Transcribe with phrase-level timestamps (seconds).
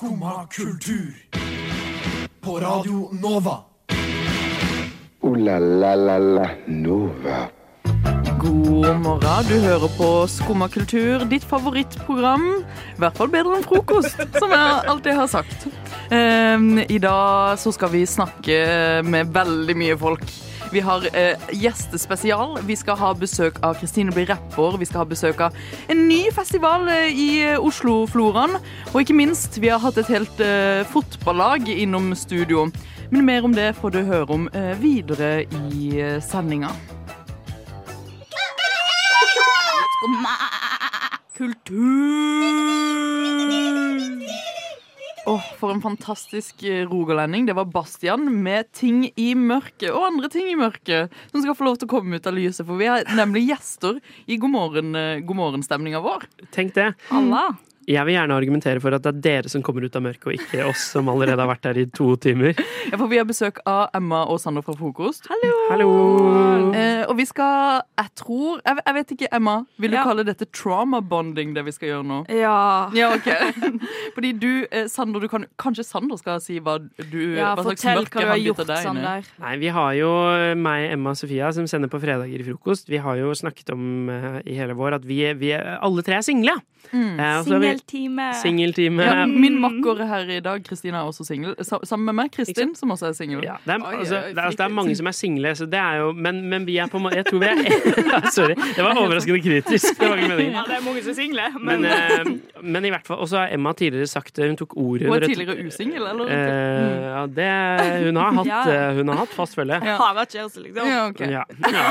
[0.00, 1.14] Skumma kultur.
[2.40, 3.58] På Radio Nova.
[5.20, 7.48] O-la-la-la-la Nova.
[8.38, 12.46] God morgen, du hører på Skumma kultur, ditt favorittprogram.
[12.96, 15.68] I hvert fall bedre enn frokost, som jeg alltid har sagt.
[16.08, 18.62] Um, I dag så skal vi snakke
[19.04, 20.24] med veldig mye folk.
[20.70, 22.58] Vi har eh, gjestespesial.
[22.66, 24.78] Vi skal ha besøk av Kristine blir rapper.
[24.78, 25.56] Vi skal ha besøk av
[25.90, 28.54] en ny festival eh, i Oslo-floraen.
[28.92, 32.68] Og ikke minst, vi har hatt et helt eh, fotballag innom studio.
[33.10, 35.42] Men mer om det får du høre om eh, videre
[35.74, 36.70] i eh, sendinga.
[41.36, 43.09] Kultur!
[45.30, 47.46] Åh, For en fantastisk eh, rogalending.
[47.46, 51.68] Det var Bastian med 'Ting i mørket' og andre ting i mørket som skal få
[51.68, 52.66] lov til å komme ut av lyset.
[52.66, 56.26] For vi har nemlig gjester i God morgen, eh, morgen-stemninga vår.
[56.50, 56.94] Tenk det.
[57.14, 57.54] Alla.
[57.90, 60.36] Jeg vil gjerne argumentere for at det er dere som kommer ut av mørket, og
[60.36, 62.52] ikke oss som allerede har vært her i to timer.
[62.86, 65.26] Ja, for vi har besøk av Emma og Sander fra Frokost.
[65.30, 65.50] Hallo!
[65.72, 65.88] Hallo!
[66.76, 69.56] Eh, og vi skal Jeg tror Jeg, jeg vet ikke, Emma.
[69.82, 70.04] Vil du Ja.
[70.06, 72.20] kalle dette trauma bonding, det vi skal gjøre nå?
[72.30, 72.90] Ja.
[72.94, 73.28] Ja, ok.
[74.14, 76.78] Fordi du, eh, Sander, du kan, kanskje Sander skal si hva
[77.10, 78.86] du ja hva slags fortell mørke hva du han har dytter gjort, deg inn i.
[78.86, 79.30] Sander.
[79.44, 80.10] Nei, vi har jo
[80.60, 82.88] meg, Emma og Sofia, som sender på fredager i frokost.
[82.90, 86.26] Vi har jo snakket om eh, i hele vår at vi, vi alle tre er
[86.26, 86.56] single.
[86.92, 88.34] Eh, er vi- Singeltime.
[88.42, 89.02] Singeltime.
[89.04, 91.54] Ja, min makker her i dag, Kristina, er også singel.
[91.64, 93.42] Sammen med meg, Kristin, som også er singel.
[93.44, 96.12] Ja, det, altså, det, altså, det er mange som er single, så det er jo,
[96.12, 98.54] men, men vi er på Jeg tror vi er Sorry.
[98.76, 99.98] Det var overraskende kritisk.
[100.00, 100.52] Det var ikke meningen.
[100.58, 103.42] Ja, det er mange som er single, Men, eh, men i hvert fall, Og så
[103.44, 104.48] har Emma tidligere sagt det.
[104.50, 106.30] Hun tok ordet Hun er tidligere usingel, eller?
[106.30, 108.60] Uh, ja, det Hun har hatt, Ja.
[108.90, 109.80] eh, hun har hatt fast følge.
[109.84, 109.96] Ja.
[110.00, 110.86] har vært kjæreste, liksom.
[110.90, 111.30] Ja, okay.
[111.30, 111.88] Ja, ja.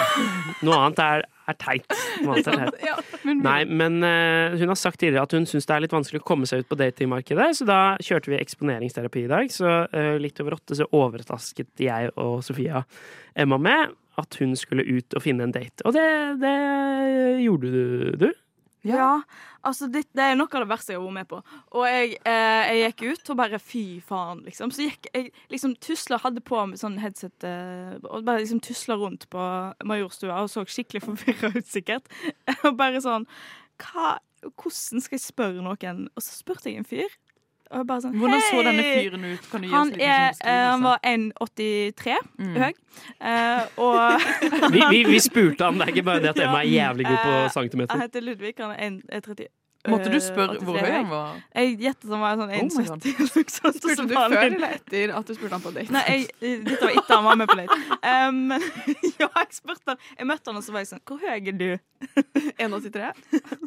[0.66, 1.88] Noe annet er, er teit.
[2.26, 2.82] Noe er teit.
[2.90, 2.96] Ja,
[3.28, 6.28] Nei, men uh, hun har sagt tidligere at hun syns det er litt vanskelig å
[6.28, 9.54] komme seg ut på datingmarkedet, så da kjørte vi eksponeringsterapi i dag.
[9.54, 12.84] Så uh, litt over åtte så overrasket jeg og Sofia
[13.38, 15.84] Emma med at hun skulle ut og finne en date.
[15.88, 16.08] Og det,
[16.42, 16.56] det
[17.46, 17.72] gjorde
[18.20, 18.30] du,
[18.84, 18.90] du.
[18.94, 19.22] Ja,
[19.66, 21.40] altså det, det er noe av det verste jeg har vært med på.
[21.76, 24.74] Og jeg, eh, jeg gikk ut og bare fy faen, liksom.
[24.76, 29.00] Så gikk jeg liksom tusla, hadde på meg sånn headset eh, og bare liksom tusla
[29.00, 29.50] rundt på
[29.90, 32.08] Majorstua og så skikkelig forvirra ut, sikkert.
[32.68, 33.28] Og bare sånn
[33.80, 34.18] hva,
[34.60, 36.06] Hvordan skal jeg spørre noen?
[36.16, 37.12] Og så spurte jeg en fyr.
[37.70, 39.44] Og bare sånn Hvordan så denne fyren ut?
[39.52, 42.56] Kan du gi oss Han, litt er, sånn eh, han var 1,83 Mm.
[42.64, 42.74] høy.
[43.22, 44.26] Uh, og
[44.74, 47.20] Vi, vi, vi spurte han, det er ikke bare det at Emma er jævlig god
[47.28, 47.94] på centimeter.
[47.94, 48.54] Han heter Ludvig.
[48.60, 49.48] Han er 1,30.
[49.88, 51.36] Måtte du eh, spørre hvor høy han var?
[51.56, 53.06] Jeg gjettet han var sånn Oh my God.
[53.08, 53.22] 1,70.
[53.24, 55.94] Oh Spurte du før eller etter at du spurte han på date?
[55.96, 57.78] Nei, jeg, dette var etter han var med på date.
[58.04, 58.42] Um,
[59.22, 61.60] ja, jeg spurte han Jeg møtte han, og så var jeg sånn Hvor høy er
[61.62, 61.70] du?
[62.66, 63.14] 1,83?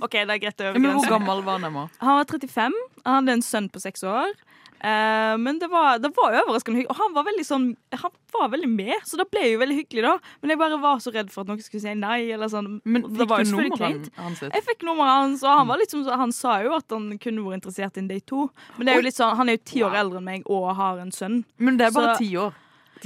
[0.05, 1.81] OK, det er greit å Ja, Men hvor gammel var han?
[1.81, 2.77] Han var 35.
[3.07, 4.37] Han hadde en sønn på seks år.
[4.83, 6.91] Eh, men det var, det var overraskende hyggelig.
[6.91, 7.67] Og han var veldig sånn
[8.03, 10.15] Han var veldig med, så det ble jo veldig hyggelig, da.
[10.43, 12.81] Men jeg bare var så redd for at noen skulle si nei, eller sånn.
[12.83, 14.43] Men fikk det var jo du nummeret hans?
[14.49, 17.61] Jeg fikk nummeret hans, og han var liksom, Han sa jo at han kunne vært
[17.61, 18.49] interessert i en date to.
[18.79, 20.73] Men det er jo litt sånn, han er jo ti år eldre enn meg og
[20.81, 21.43] har en sønn.
[21.63, 22.57] Men det er bare ti år.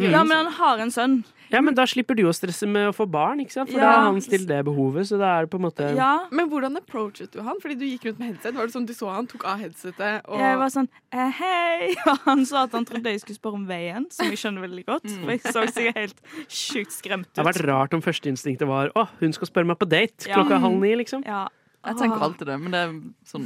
[0.03, 1.25] Ja, men han har en sønn.
[1.49, 3.71] Ja, men da slipper du å stresse med å få barn, ikke sant?
[3.71, 6.27] For da har han stilt det behovet, så da er det på en måte Ja.
[6.35, 7.61] Men hvordan approachet du han?
[7.63, 8.57] Fordi du gikk rundt med headset.
[8.57, 10.27] Var det sånn du så han tok av headsetet?
[10.27, 10.41] Og...
[10.43, 11.93] Jeg var sånn eh, Hei!
[12.11, 14.87] Og han sa at han trodde jeg skulle spørre om veien, som jeg skjønner veldig
[14.91, 15.07] godt.
[15.07, 17.35] For jeg så sikkert helt sjukt skremt ut.
[17.37, 20.41] Det har vært rart om førsteinstinktet var å, hun skal spørre meg på date Ja.
[20.41, 21.23] klokka halv ni, liksom.
[21.27, 21.47] Ja.
[21.87, 22.95] Jeg tenker alltid det, men det er
[23.31, 23.45] sånn,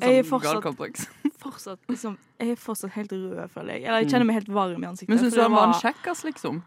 [0.00, 1.06] Jeg er sånn fortsatt-
[1.42, 3.84] fortsatt, liksom, jeg er fortsatt helt rød, føler jeg.
[3.88, 5.08] Eller jeg kjenner meg helt varm i ansiktet.
[5.08, 6.62] Men syns du han var en kjekkas, liksom?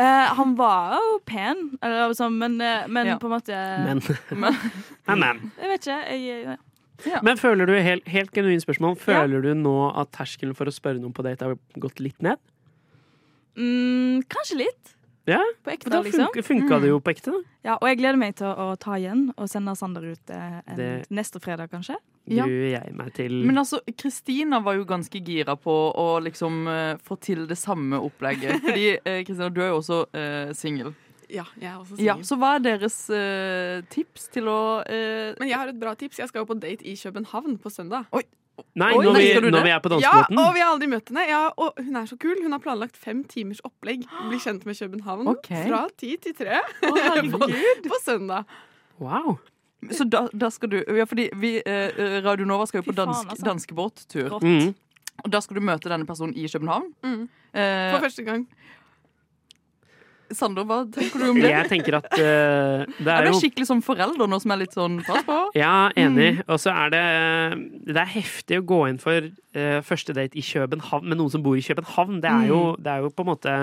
[0.00, 3.18] Uh, han var jo pen, eller sånn, men, eh, men Ja.
[3.20, 3.52] på en måte
[3.84, 4.00] Men,
[5.06, 5.42] Men, men.
[5.60, 5.98] Jeg vet ikke.
[6.16, 6.56] Jeg,
[7.12, 7.20] ja.
[7.22, 10.98] men føler du, helt, helt genuint spørsmål, føler du nå at terskelen for å spørre
[11.02, 12.38] noen på date har gått litt ned?
[13.58, 14.94] mm, kanskje litt.
[15.28, 16.24] Ja, På ekte, da liksom.
[16.32, 17.40] funka, funka det jo på ekte, da.
[17.68, 20.56] Ja, og jeg gleder meg til å, å ta igjen og sende Sander ut eh,
[20.66, 21.94] en, Det- neste fredag, kanskje.
[22.30, 22.44] Ja.
[22.46, 23.40] Jeg meg til.
[23.42, 27.98] men altså, Kristina var jo ganske gira på å liksom uh, få til det samme
[27.98, 28.60] opplegget.
[28.66, 30.92] Fordi Kristina, Kristina, du er jo også uh, singel.
[31.32, 35.48] Ja, jeg er også Ja, så hva er deres uh, tips til å eh, Men
[35.48, 36.20] jeg har et bra tips.
[36.20, 38.10] Jeg skal jo på date i København på søndag.
[38.76, 41.24] Nei, Oi, når, vi, når vi er på Ja, og vi har aldri møtt henne.
[41.30, 42.36] Ja, og hun er så kul.
[42.42, 44.04] Hun har planlagt fem timers opplegg.
[44.28, 45.64] Bli kjent med København okay.
[45.70, 47.40] fra ti til tre på,
[47.88, 48.52] på søndag.
[49.00, 49.40] Wow.
[49.90, 53.28] Så da, da skal du Ja, fordi vi, eh, Radio Nova skal jo på dansk,
[53.30, 53.44] altså.
[53.44, 54.38] danskebåttur.
[54.42, 54.74] Mm.
[55.24, 56.92] Og da skal du møte denne personen i København.
[57.02, 57.28] Mm.
[57.54, 58.46] Eh, For første gang.
[60.32, 61.50] Sander, hva tenker du om det?
[61.50, 64.62] Jeg tenker at uh, det er, er det jo skikkelig som forelder nå som er
[64.62, 65.34] litt sånn pass på.
[65.58, 66.38] Ja, enig.
[66.38, 66.46] Mm.
[66.48, 67.02] Og så er det
[67.90, 71.44] Det er heftig å gå inn for uh, første date i København med noen som
[71.44, 72.22] bor i København.
[72.24, 72.82] Det er jo, Mm.
[72.86, 73.56] det er jo på en måte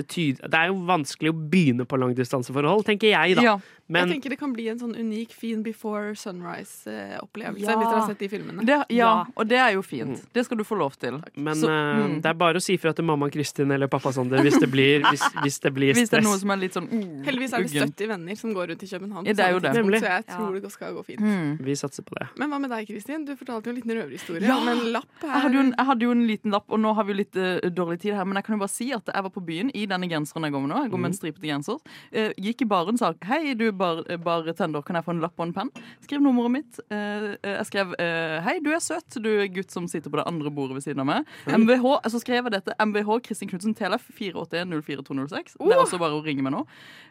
[0.00, 0.08] det,
[0.42, 3.42] det er jo vanskelig å begynne på langdistanseforhold, tenker jeg, da.
[3.42, 3.56] Ja.
[3.90, 7.64] Men jeg tenker det kan bli en sånn unik, fin before sunrise-opplevelse.
[7.66, 7.76] Ja.
[7.76, 8.64] Hvis dere har sett de filmene.
[8.66, 9.24] Det, ja, Ja.
[9.36, 10.22] og det er jo fint.
[10.32, 11.20] Det skal du få lov til.
[11.36, 12.22] Men Så- uh, mm.
[12.22, 15.02] det er bare å si ifra til mamma Kristin eller pappa Sander hvis det blir,
[15.10, 16.00] hvis, hvis det blir stress.
[16.00, 18.54] Hvis det er noe som er litt sånn uh, Heldigvis er det 70 venner som
[18.54, 19.26] går rundt i København.
[19.26, 19.72] Ja, det er jo det.
[19.74, 20.00] Nemlig.
[20.00, 20.36] Så jeg Ja.
[20.36, 21.20] tror det skal gå fint.
[21.20, 21.58] Mm.
[21.64, 22.28] Vi satser på det.
[22.38, 23.24] Men hva med deg, Kristin?
[23.24, 24.56] Du fortalte jo en liten røverhistorie Ja.
[24.56, 25.28] om en lapp her.
[25.30, 27.16] Jeg hadde, jo en, jeg hadde jo en liten lapp, og nå har vi jo
[27.16, 29.44] litt uh, dårlig tid her, men jeg kan jo bare si at jeg var på
[29.44, 30.82] byen i denne genseren jeg går med nå.
[30.84, 31.78] Jeg går med en stripete genser.
[32.14, 35.40] Uh, gikk i baren og sa hei, du bar, bartender, kan jeg få en lapp
[35.40, 35.72] og en penn?
[36.04, 36.80] Skriv nummeret mitt.
[36.92, 40.20] Eh, eh, jeg skrev eh, hei, du er søt, du er gutt som sitter på
[40.20, 41.30] det andre bordet ved siden av meg.
[41.48, 42.76] MVH, Så skrev jeg dette.
[42.78, 45.56] MVH Kristin Knutsen TLF 481 04206.
[45.60, 46.64] Det er også bare å ringe meg nå.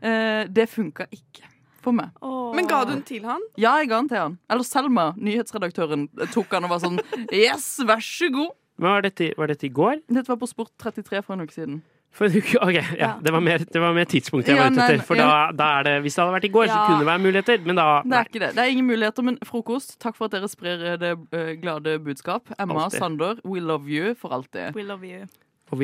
[0.06, 1.48] Eh, det funka ikke
[1.80, 2.16] for meg.
[2.56, 3.44] Men ga du den til han?
[3.60, 4.39] Ja, jeg ga den til han.
[4.51, 7.00] Eller Selma, nyhetsredaktøren, tok han og var sånn
[7.36, 8.51] Yes, vær så god!
[8.80, 10.04] Men var dette, var dette i går?
[10.07, 11.80] Dette var på Sport 33 for en uke siden.
[12.12, 12.58] For en uke?
[12.62, 13.14] Ok, ja.
[13.24, 15.04] Det var mer, det var mer tidspunktet jeg Ja, var ute etter.
[15.06, 17.24] For da, da er det, hvis det hadde vært i går, så kunne det være
[17.26, 17.66] muligheter.
[17.66, 18.52] Men da Det er ikke det.
[18.58, 20.00] Det er ingen muligheter, men frokost.
[20.02, 22.50] Takk for at dere sprer eh, det eh, glade budskap.
[22.60, 23.00] Emma, Alltid.
[23.00, 24.76] Sander, we love you for alltid.
[24.76, 25.28] We love you.
[25.70, 25.80] Og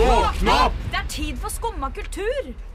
[0.00, 0.72] Våkn opp!
[0.92, 2.69] Det er tid for skumma kultur!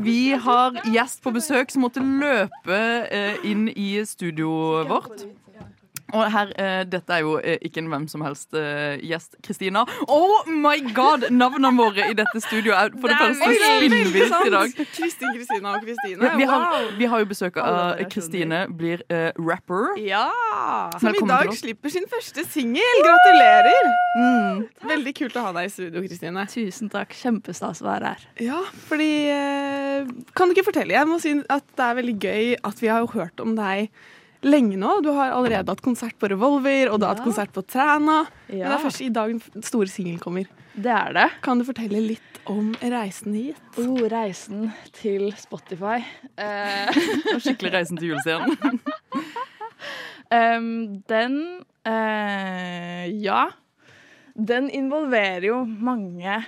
[0.00, 2.80] Vi har gjest på besøk som måtte løpe
[3.12, 5.26] eh, inn i studioet vårt.
[6.12, 9.36] Og her, eh, Dette er jo eh, ikke en hvem som helst eh, gjest.
[9.46, 9.84] Kristina.
[10.08, 11.28] Oh my god!
[11.30, 14.74] Navnene våre i dette studioet er for det, Det første spinnvilt i dag.
[14.96, 16.32] Kristin, Kristina og Kristine.
[16.40, 16.90] Vi har, Wow!
[16.98, 18.00] vi har jo besøk av.
[18.10, 19.94] Kristine, blir eh, rapper.
[20.02, 20.26] Ja!
[21.00, 23.02] Som i dag slipper sin første singel.
[23.04, 23.90] Gratulerer!
[24.90, 26.46] Veldig kult å ha deg i studio, Kristine.
[26.50, 27.14] Tusen takk.
[27.20, 28.24] Kjempestas å være her.
[28.42, 30.96] Ja, fordi eh, Kan du ikke fortelle?
[30.96, 33.90] Jeg må si at det er veldig gøy at vi har jo hørt om deg
[34.42, 35.00] lenge nå.
[35.04, 37.28] Du har allerede hatt konsert på Revolver, og du har hatt Ja.
[37.28, 38.26] konsert på Træna.
[38.48, 40.46] Men det er først i dag den store singelen kommer.
[40.76, 41.28] det er det.
[41.42, 43.56] Kan du fortelle litt om reisen hit?
[43.78, 45.98] Oh, reisen til Spotify.
[46.38, 46.88] Eh,
[47.42, 48.80] Skikkelig Reisen til julestjernen.
[50.32, 53.48] um, den eh, Ja.
[54.40, 56.38] Den involverer jo mange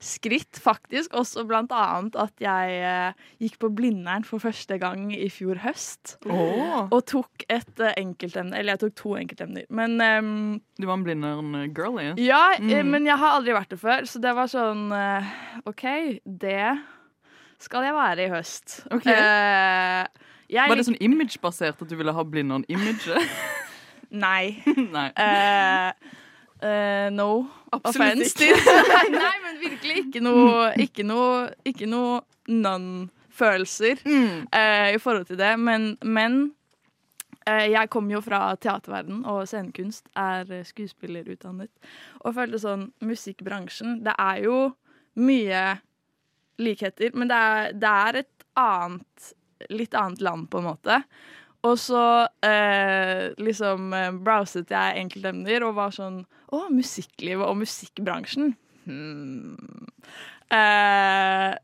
[0.00, 1.12] skritt, faktisk.
[1.18, 6.16] Også blant annet at jeg eh, gikk på Blindern for første gang i fjor høst.
[6.30, 6.84] Oh.
[6.94, 8.54] Og tok et eh, enkeltemne.
[8.58, 9.66] Eller jeg tok to enkeltemner.
[9.74, 10.30] Men em,
[10.78, 12.14] Du var en Blindern-girlie.
[12.22, 12.90] Ja, eh, Mm.
[12.94, 15.34] men jeg har aldri vært det før, så det var sånn eh,
[15.66, 15.84] OK,
[16.24, 16.78] det
[17.58, 18.78] skal jeg være i høst.
[18.94, 19.06] Ok.
[19.10, 20.06] Eh,
[20.48, 23.18] jeg Var det sånn imagebasert at du ville ha Blindern-imaget?
[24.10, 24.62] Nei.
[24.94, 25.08] Nei.
[25.20, 25.92] Eh,
[26.62, 28.48] eh, no Absolutt offense
[29.12, 34.46] Nei, men virkelig ikke noe Ikke noe, ikke noe non-følelser Mm.
[34.48, 35.52] uh, i forhold til det.
[35.60, 36.38] Men, men
[37.48, 41.70] uh, jeg kommer jo fra teaterverden, og scenekunst er skuespillerutdannet.
[42.24, 44.58] Og følte sånn Musikkbransjen Det er jo
[45.20, 45.62] mye
[46.58, 49.34] likheter, men det er, det er et annet
[49.74, 50.96] Litt annet land, på en måte.
[51.66, 52.02] Og så
[52.46, 53.88] eh, liksom
[54.22, 56.20] browset jeg enkeltemner og var sånn
[56.54, 58.54] Å, musikklivet og musikkbransjen.
[58.88, 59.56] Hmm.
[60.48, 61.54] Eh,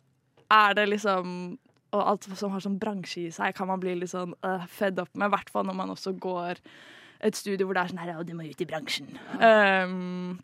[0.54, 1.28] er det liksom
[1.94, 4.98] Og alt som har sånn bransje i seg, kan man bli litt sånn uh, fed
[4.98, 5.28] up med.
[5.28, 6.58] I hvert fall når man også går
[7.22, 9.12] et studio hvor det er sånn her, ja, du må ut i bransjen.
[9.38, 10.40] Um,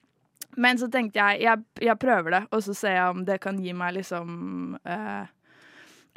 [0.54, 3.58] men så tenkte jeg, jeg jeg prøver det, og så ser jeg om det kan
[3.58, 5.26] gi meg liksom uh,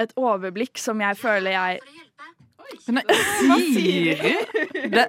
[0.06, 1.82] et overblikk som jeg føler jeg
[2.88, 3.04] Nei,
[3.74, 4.34] Siri!
[4.94, 5.08] Det er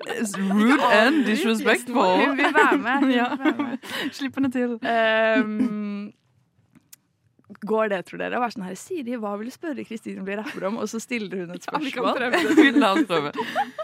[0.55, 2.27] rude and disrespectful.
[2.27, 3.79] Hun vil være med.
[4.13, 4.79] Slipp henne til.
[4.89, 6.13] Ehm,
[7.61, 8.39] går det, tror dere?
[8.39, 10.79] Å være sånn her Siri, hva vil du spørre Kristine blir rapper om?
[10.83, 11.85] Og så stiller hun et spørsmål.
[11.85, 12.81] Ja, vi kan prøve det.
[12.81, 13.33] La oss prøve.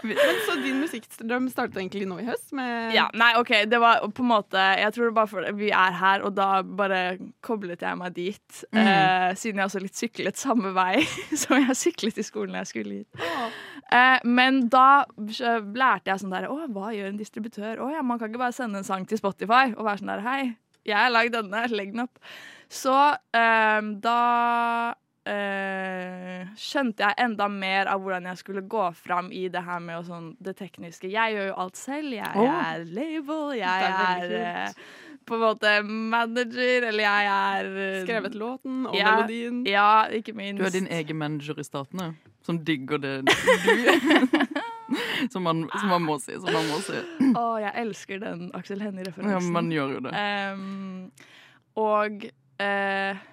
[0.07, 2.49] Men Så din musikkdrøm startet egentlig nå i høst?
[2.57, 5.71] Med Ja, nei, OK, det var på en måte Jeg tror det bare for vi
[5.75, 7.01] er her, og da bare
[7.45, 8.63] koblet jeg meg dit.
[8.71, 8.81] Mm.
[8.81, 11.03] Eh, siden jeg også litt syklet samme vei
[11.43, 13.27] som jeg syklet i skolen jeg skulle hit.
[13.91, 17.81] Eh, men da lærte jeg sånn der Å, hva gjør en distributør?
[17.83, 20.25] Å ja, man kan ikke bare sende en sang til Spotify og være sånn der
[20.25, 20.41] Hei,
[20.87, 22.19] jeg har lagd denne, legg den opp.
[22.71, 22.93] Så
[23.35, 24.93] eh, da
[25.27, 30.05] eh, skjønte jeg enda mer av hvordan jeg skulle gå fram i det her med
[30.07, 31.11] sånn, det tekniske.
[31.11, 32.13] Jeg gjør jo alt selv.
[32.15, 32.59] Jeg Åh.
[32.71, 34.69] er label, jeg er er, eh,
[35.27, 39.11] på en måte manager, eller jeg er eh, Skrevet låten og Ja.
[39.19, 39.57] melodien.
[39.69, 40.61] Ja, ikke minst.
[40.61, 42.13] Du er din egen manager i Statene,
[42.47, 43.31] som digger det du
[45.31, 46.33] Som man, som man må si.
[46.39, 46.97] Som man må si.
[47.37, 49.51] Å, jeg elsker den Aksel Ja, Hennie-referansen.
[49.53, 50.11] man gjør jo det.
[50.51, 51.11] Um,
[51.79, 52.25] og
[52.61, 53.27] eh,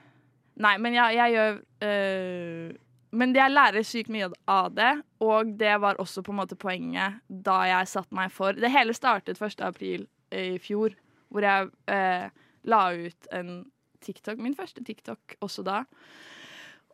[0.58, 2.76] Nei, men jeg, jeg gjør uh,
[3.20, 4.90] Men jeg lærer sykt mye av det,
[5.24, 8.96] og det var også på en måte poenget da jeg satte meg for Det hele
[8.96, 9.62] startet 1.
[9.64, 10.96] april i fjor,
[11.32, 12.26] hvor jeg uh,
[12.68, 13.62] la ut en
[14.04, 15.82] TikTok, min første TikTok også da.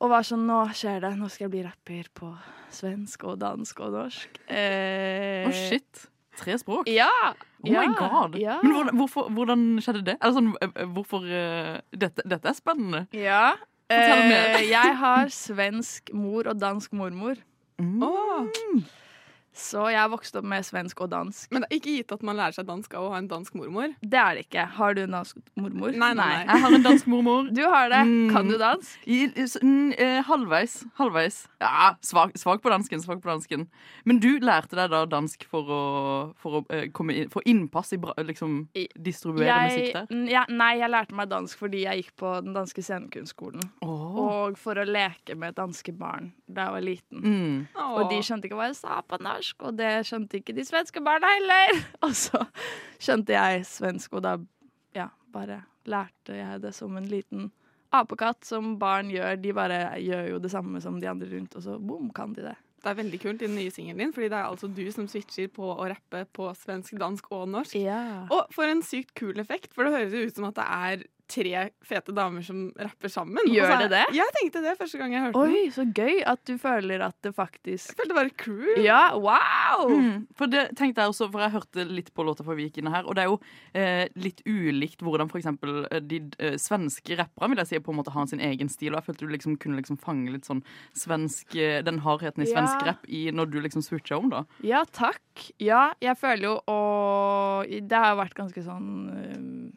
[0.03, 1.13] Og var sånn Nå skjer det.
[1.19, 2.31] Nå skal jeg bli rapper på
[2.75, 4.41] svensk og dansk og norsk.
[4.49, 6.07] Eh, oh, shit.
[6.39, 6.89] Tre språk?
[6.91, 7.11] Ja!
[7.65, 8.35] Oh my god.
[8.41, 8.59] Ja.
[8.63, 10.17] Men hvordan, hvorfor, hvordan skjedde det?
[10.21, 13.05] Eller sånn, eh, eh, hvorfor uh, dette, dette er spennende.
[13.17, 13.55] Ja.
[13.93, 17.41] Eh, jeg har svensk mor og dansk mormor.
[17.81, 18.03] Mm.
[18.03, 18.85] Åh.
[19.55, 21.51] Så jeg vokste opp med svensk og dansk.
[21.55, 23.55] Men det er ikke gitt at man lærer seg dansk av å ha en dansk
[23.59, 23.95] mormor.
[24.03, 24.67] Det er det ikke.
[24.79, 25.95] Har du en dansk mormor?
[25.95, 26.45] Nei, nei, nei.
[26.49, 27.51] Jeg har en dansk mormor.
[27.55, 28.03] Du har det.
[28.09, 28.33] Mm.
[28.35, 28.97] Kan du dansk?
[29.07, 29.95] I, mm,
[30.27, 30.81] halvveis.
[30.99, 31.45] Halvveis.
[31.63, 33.03] Ja, svak, svak på dansken.
[33.05, 33.69] Svak på dansken.
[34.05, 35.83] Men du lærte deg da dansk for å,
[36.41, 40.25] for å eh, komme inn, for innpass i bra, liksom distribuere musikk der?
[40.31, 43.63] ja, nei, jeg lærte meg dansk fordi jeg gikk på den danske scenekunstskolen.
[43.85, 44.19] Oh.
[44.25, 47.23] Og for å leke med danske barn da jeg var liten.
[47.25, 47.85] Mm.
[47.95, 51.03] Og de skjønte ikke hva jeg sa på norsk, og det skjønte ikke de svenske
[51.05, 51.83] barna heller.
[52.07, 52.41] Og så
[53.03, 54.39] skjønte jeg svensk, og da
[54.97, 57.51] ja, bare lærte jeg det som en liten
[57.95, 59.37] apekatt som barn gjør.
[59.41, 62.47] De bare gjør jo det samme som de andre rundt, og så boom, kan de
[62.49, 62.57] det.
[62.85, 65.07] Det er veldig kult i den nye singelen din, fordi det er altså du som
[65.09, 67.77] switcher på å rappe på svensk, dansk og norsk.
[67.81, 68.27] Ja.
[68.29, 71.07] Og for en sykt kul effekt, for det høres jo ut som at det er
[71.29, 73.39] tre fete damer som rapper sammen.
[73.49, 74.05] Gjør så er- det det?
[74.15, 75.55] Jeg tenkte det første gang jeg hørte den.
[75.55, 78.83] Oi, så gøy at du føler at det faktisk Jeg følte det var cool.
[78.85, 79.89] Ja, wow!
[79.89, 82.79] Mm, for det tenkte jeg også, for jeg hørte litt på låta før vi gikk
[82.83, 83.41] inn her, og det er jo
[83.75, 87.91] eh, litt ulikt hvordan for eksempel eh, de eh, svenske rapperne vil jeg si på
[87.95, 90.45] en måte har sin egen stil, og jeg følte du liksom kunne liksom fange litt
[90.45, 90.63] sånn
[90.95, 92.55] svensk, eh, den hardheten i Ja.
[92.61, 94.45] svensk rapp i når du liksom switcha om, da.
[94.63, 95.21] Ja, takk.
[95.59, 99.73] Ja, jeg føler jo Og det har vært ganske sånn eh,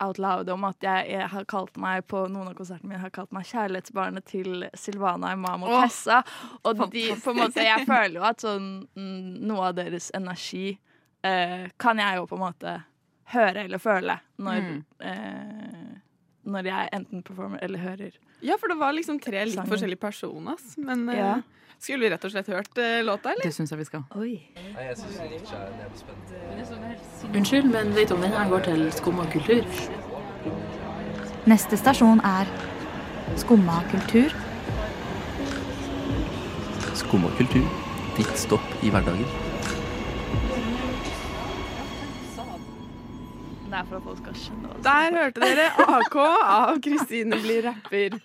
[0.00, 3.10] out loud om at jeg, jeg har kalt meg på noen av konsertene mine har
[3.10, 6.20] kalt meg kjærlighetsbarnet til Silvana Imam og Tessa.
[6.64, 10.78] Og de, på en måte, jeg føler jo at sånn mm, noe av deres energi
[11.26, 12.76] eh, kan jeg jo på en måte
[13.34, 14.84] høre eller føle når Mm.
[15.00, 15.98] eh,
[16.44, 18.16] Når jeg enten performer eller hører.
[18.42, 20.56] Ja, for det var liksom tre litt forskjellige personer.
[20.82, 21.34] Men eh, Ja.
[21.82, 23.42] Skulle vi rett og slett hørt eh, låta, eller?
[23.42, 24.04] Det syns jeg vi skal.
[24.14, 24.38] Oi.
[27.34, 29.66] Unnskyld, men vet du om den her går til Skumma kultur?
[31.50, 32.50] Neste stasjon er
[33.40, 34.34] Skumma kultur.
[36.94, 37.66] Skumma kultur.
[38.16, 39.26] Ditt stopp i hverdagen.
[43.72, 47.38] Det er for at folk skal skjønne hva det Der hørte dere AK av Kristine
[47.40, 48.18] blir rapper.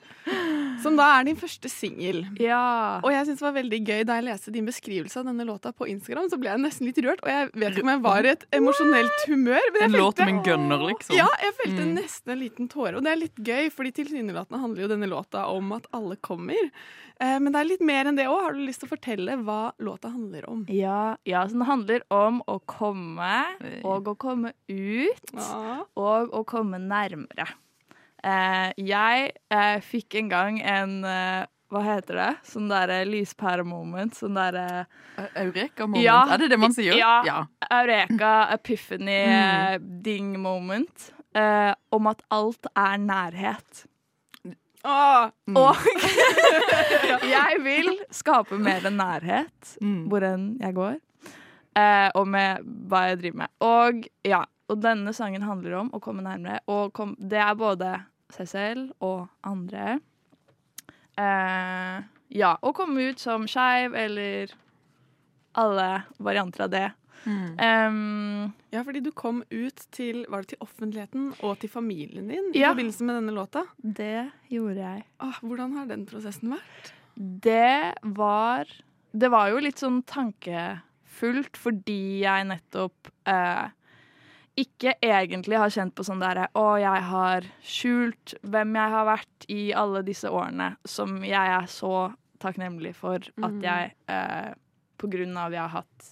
[0.83, 2.23] Som da er din første singel.
[2.39, 2.99] Ja.
[3.03, 5.71] Og jeg synes det var veldig gøy Da jeg leste din beskrivelse av denne låta
[5.73, 7.23] på Instagram, så ble jeg nesten litt rørt.
[7.23, 9.71] Og jeg vet ikke om jeg var i et emosjonelt humør.
[9.73, 11.15] Men jeg En låt med en gunner, liksom.
[11.17, 11.93] ja, jeg følte Mm.
[11.97, 12.95] nesten en liten tåre.
[12.97, 16.71] Og det er litt gøy, fordi tilsynelatende handler jo denne låta om at alle kommer.
[17.19, 18.41] Eh, men det er litt mer enn det òg.
[18.41, 20.65] Har du lyst til å fortelle hva låta handler om?
[20.69, 23.45] Ja, ja, så den handler om å komme,
[23.83, 25.83] og å komme ut, Ja.
[25.95, 27.47] og å komme nærmere.
[28.27, 32.29] Eh, jeg eh, fikk en gang en eh, Hva heter det?
[32.47, 34.15] Sånn derre lyspære-moment.
[34.15, 34.85] Sånn derre
[35.35, 36.03] Eureka-moment.
[36.03, 36.21] Ja.
[36.31, 36.95] Er det det man sier?
[36.95, 37.41] Ja.
[37.67, 39.89] Eureka, epiphany, mm.
[40.05, 41.09] ding-moment.
[41.35, 43.83] Eh, om at alt er nærhet.
[44.87, 45.27] Åh,
[45.59, 45.75] Og
[47.35, 50.07] jeg vil skape mer nærhet Mm.
[50.07, 50.95] hvor enn jeg går,
[51.75, 53.51] eh, og med hva jeg driver med.
[53.59, 57.91] Og ja, og denne sangen handler om å komme nærmere, og kom, det er både
[58.33, 59.99] seg selv og andre.
[61.17, 61.97] Eh,
[62.37, 64.51] ja, å komme ut som skeiv, eller
[65.57, 65.87] alle
[66.21, 66.87] varianter av det.
[67.25, 67.57] Mm.
[67.59, 72.51] Um, Ja, fordi du kom ut til, var det til offentligheten og til familien din
[72.53, 72.73] i Ja.
[72.73, 73.65] forbindelse med denne låta.
[73.81, 75.03] det gjorde jeg.
[75.19, 76.91] Ah, hvordan har den prosessen vært?
[77.17, 78.65] Det var
[79.17, 83.69] Det var jo litt sånn tankefullt fordi jeg nettopp eh,
[84.57, 89.45] ikke egentlig har kjent på sånn derre Å, jeg har skjult hvem jeg har vært
[89.53, 92.11] i alle disse årene, som jeg er så
[92.41, 93.61] takknemlig for at Mm.
[93.63, 94.53] jeg eh,
[94.97, 96.09] på grunn av jeg har hatt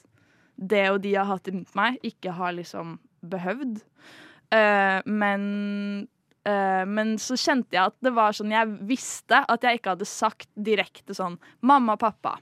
[0.57, 3.81] det og de jeg har hatt rundt meg, ikke har liksom behøvd.
[4.53, 6.07] Eh, men
[6.45, 10.05] eh, men så kjente jeg at det var sånn Jeg visste at jeg ikke hadde
[10.05, 12.37] sagt direkte sånn Mamma, og pappa.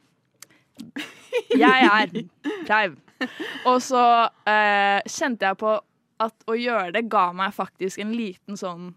[1.55, 2.11] Jeg er
[2.67, 2.97] skeiv.
[3.69, 4.03] Og så
[4.49, 5.73] eh, kjente jeg på
[6.25, 8.91] at å gjøre det ga meg faktisk en liten sånn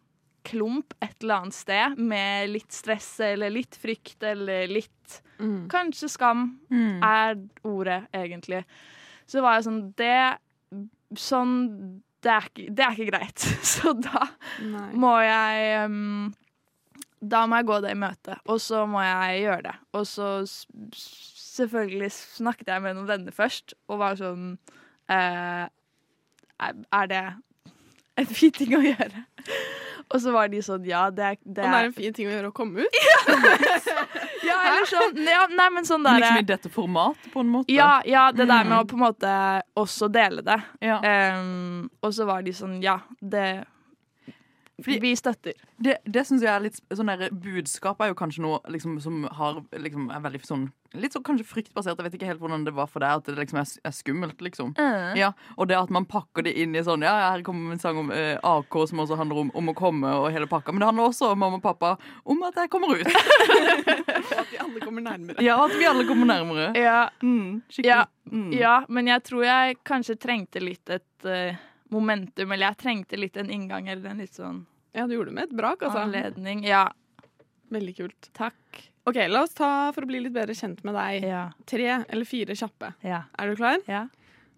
[0.46, 4.92] klump et eller annet sted med litt stress eller litt frykt eller litt
[5.36, 5.66] Mm.
[5.68, 7.02] Kanskje skam Mm.
[7.04, 7.34] er
[7.68, 8.62] ordet, egentlig.
[9.28, 10.38] Så var jeg sånn Det
[11.14, 11.52] Sånn
[12.22, 13.44] Det er ikke, det er ikke greit.
[13.74, 14.22] Så da
[14.64, 14.86] Nei.
[14.96, 16.32] må jeg um,
[17.20, 19.74] Da må jeg gå det i møte, og så må jeg gjøre det.
[19.92, 20.30] Og så
[20.96, 24.54] selvfølgelig snakket jeg med noen venner først, og var sånn
[25.12, 25.66] eh,
[26.60, 27.24] er- det
[28.16, 29.24] en fin ting å gjøre?
[30.14, 32.28] Og så var de sånn Ja, det er, det Og det er en fin ting
[32.28, 32.98] å gjøre å komme ut?
[34.46, 36.14] Ja, eller sånn ja, Nei, men sånn der...
[36.20, 37.72] derre liksom i dette formatet, på en måte.
[37.74, 38.68] ja, ja, det der Mm.
[38.70, 39.32] med å på en måte
[39.76, 40.58] også dele det.
[40.80, 41.00] Ja.
[41.40, 43.64] Um, og så var de sånn Ja, det
[44.82, 45.54] Fordi- Vi støtter.
[45.80, 49.22] Det, det syns jeg er litt sånn der, Budskap er jo kanskje noe liksom, som
[49.24, 50.66] har, liksom, er veldig sånn
[50.96, 51.98] Litt sånn kanskje fryktbasert.
[51.98, 53.10] Jeg vet ikke helt hvordan det var for deg.
[53.18, 54.70] At det liksom er, er skummelt, liksom.
[55.18, 57.98] Ja, Og det at man pakker det inn i sånn Ja, her kommer en sang
[57.98, 60.72] om eh, AK som også handler om, om å komme og hele pakka.
[60.72, 63.06] Men det handler også om mamma og pappa om at jeg kommer ut.
[64.26, 65.42] Og at vi alle kommer nærmere.
[65.44, 66.70] Ja, At vi alle kommer nærmere.
[66.76, 67.84] Ja, Mm, skikkelig.
[67.92, 68.52] ja, Mm.
[68.52, 71.56] ja, men jeg tror jeg kanskje trengte litt et eh,
[71.90, 74.64] momentum, eller jeg trengte litt en inngang eller en litt sånn
[74.96, 76.02] Ja, du gjorde det med et brak, altså.
[76.06, 76.64] anledning.
[76.64, 76.88] Ja,
[77.70, 78.28] Veldig kult.
[78.32, 78.90] takk.
[79.06, 82.24] Ok, La oss ta, for å bli litt bedre kjent med deg, Ja, tre eller
[82.24, 82.94] fire kjappe.
[83.02, 83.78] ja, Er du klar?
[83.86, 84.06] ja.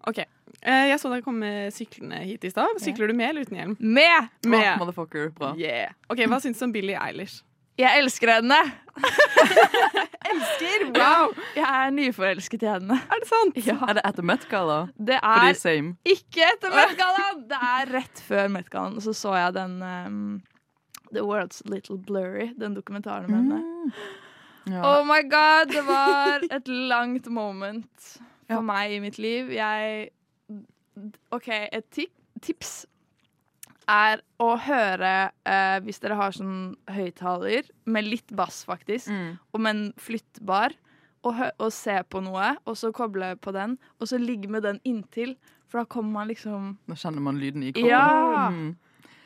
[0.07, 0.19] Ok.
[0.61, 2.79] Eh, jeg så deg komme syklende hit i stad.
[2.79, 3.75] Sykler du med eller uten hjelm?
[3.79, 4.29] Med!
[4.45, 4.73] Med.
[4.79, 5.53] Oh, motherfucker, bra.
[5.57, 5.91] Yeah.
[6.09, 7.43] Ok, Hva syns du om Billie Eilish?
[7.79, 8.57] Jeg elsker henne!
[10.29, 10.85] elsker?
[10.95, 11.31] Wow!
[11.55, 12.97] Jeg er nyforelsket i henne.
[13.07, 13.59] Er det sant?
[13.65, 14.79] Ja, Er det etter Met-galla?
[14.99, 15.53] det er.
[16.11, 17.43] Ikke etter Met-gallaen!
[17.49, 18.99] Det er rett før Met-gallaen.
[19.03, 20.19] Så så jeg den um,
[21.13, 23.93] The World's Little Blurry, den dokumentaren om henne.
[24.69, 24.83] Ja.
[24.85, 28.17] Oh my god, det var et langt moment
[28.49, 28.61] for Ja.
[28.65, 29.49] meg i mitt liv.
[29.55, 30.09] Jeg
[31.31, 32.11] OK, et tip,
[32.43, 32.83] tips
[33.89, 35.13] er å høre
[35.49, 39.39] eh, Hvis dere har sånn høyttaler med litt bass, faktisk, Mm.
[39.53, 40.75] og men flyttbar,
[41.23, 44.63] og, hø og se på noe, og så koble på den, og så ligge med
[44.63, 45.35] den inntil,
[45.67, 47.89] for da kommer man liksom Da kjenner man lyden i kroppen.
[47.89, 48.49] Ja!
[48.53, 48.77] Mm.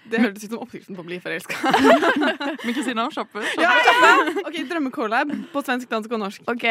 [0.10, 1.56] Det hørtes ut som oppskriften på å bli forelska.
[2.66, 3.40] Men Kristina, kjappe.
[3.56, 4.34] Ja, ja, ja.
[4.44, 6.42] Ok, Drømmecollab på svensk, dansk og norsk.
[6.52, 6.66] OK.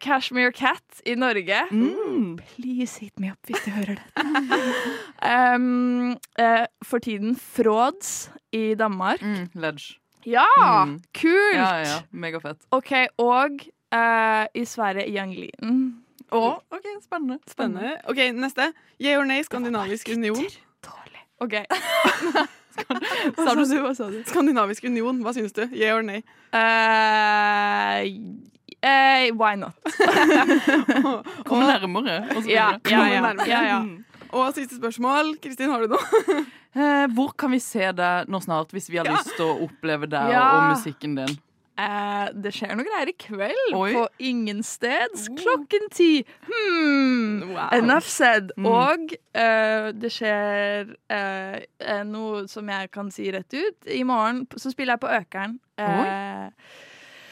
[0.00, 1.60] Cashmere Cat i Norge.
[1.70, 2.38] Mm.
[2.54, 4.24] Please hit me up hvis du hører det.
[5.54, 9.22] um, uh, for tiden Frauds i Danmark.
[9.22, 9.48] Mm.
[9.54, 9.98] Ledge.
[10.26, 10.44] Ja!
[10.84, 10.98] Mm.
[11.14, 11.54] Kult!
[11.54, 12.58] Ja, ja, Megafett.
[12.70, 13.50] OK, og
[13.94, 16.04] uh, i Sverige Young Lean.
[16.30, 17.38] oh, OK, spennende.
[17.46, 17.96] Spennende.
[18.04, 18.72] Ok, Neste.
[19.00, 20.36] Yay or nay, Skandinavisk union.
[20.84, 21.24] Dårlig.
[21.40, 21.54] OK.
[22.78, 24.20] Sa du, hva sa du?
[24.26, 25.64] Skandinavisk union, hva syns du?
[25.74, 26.22] Yay or nay?
[26.54, 28.04] Eh,
[28.82, 29.74] eh, why not?
[31.48, 32.18] Kom nærmere.
[32.36, 33.48] og Ja, ja, ja, nærmere.
[33.48, 33.80] ja, ja.
[34.32, 35.36] Og siste spørsmål.
[35.42, 36.44] Kristin, har du noe?
[36.78, 39.14] Eh, hvor kan vi se deg nå snart, hvis vi har Ja.
[39.16, 40.42] lyst til å oppleve deg Ja.
[40.52, 41.32] og musikken din?
[41.78, 43.92] Eh, det skjer noe greier i kveld Oi.
[43.96, 46.24] på Ingensteds klokken ti.
[46.46, 47.40] Hmm.
[47.54, 47.68] Wow.
[47.72, 48.52] Enough said.
[48.58, 48.66] Mm.
[48.66, 53.88] Og eh, det skjer eh, eh, noe som jeg kan si rett ut.
[53.90, 55.58] I morgen så spiller jeg på Økeren.
[55.78, 56.50] eh,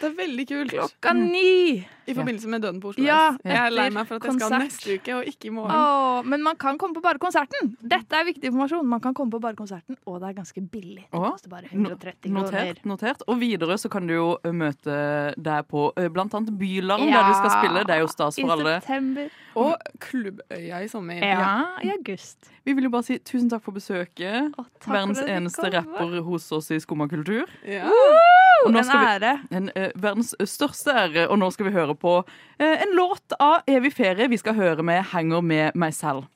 [0.01, 0.71] Det er veldig kult.
[0.73, 1.87] klokka ni.
[2.07, 3.39] I forbindelse med Døden på Oslo Ja, S.
[3.45, 4.63] Jeg er lei meg for at jeg skal konsert.
[4.63, 5.73] neste uke og ikke i morgen.
[5.75, 7.73] Åh, men man kan komme på bare konserten.
[7.83, 8.87] Dette er viktig informasjon.
[8.87, 11.03] Man kan komme på bare konserten, og det er ganske billig.
[11.11, 11.33] Det Åh.
[11.33, 12.45] koster bare 130 kroner.
[12.45, 13.23] Notert, notert.
[13.27, 17.23] Og videre så kan du jo møte deg på blant annet Bylarm, Ja.
[17.23, 17.85] der du skal spille.
[17.85, 18.81] Det er jo stas I for alle.
[18.81, 19.29] september.
[19.57, 21.15] Og Klubbøya i sommer.
[21.19, 22.53] Ja, i august.
[22.65, 24.53] Vi vil jo bare si tusen takk for besøket.
[24.57, 27.47] Åh, takk Verdens for eneste rapper hos oss i Skumma kultur.
[27.67, 27.83] Ja.
[27.87, 28.46] Uh!
[28.67, 29.39] En ære.
[29.51, 29.57] vi-.
[29.57, 31.29] En, uh, verdens største ære.
[31.29, 34.29] Og nå skal vi høre på uh, en låt av Evig ferie.
[34.29, 36.27] Vi skal høre med 'Henger med meg selv'.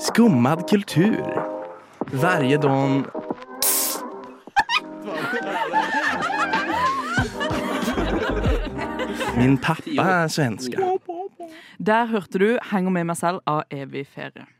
[0.00, 1.24] Skummad kultur.
[2.12, 3.04] Varje dag...
[9.36, 10.76] Min pappa er svenska.
[11.86, 14.59] Der hørte du 'Henger med meg selv' av Evig ferie.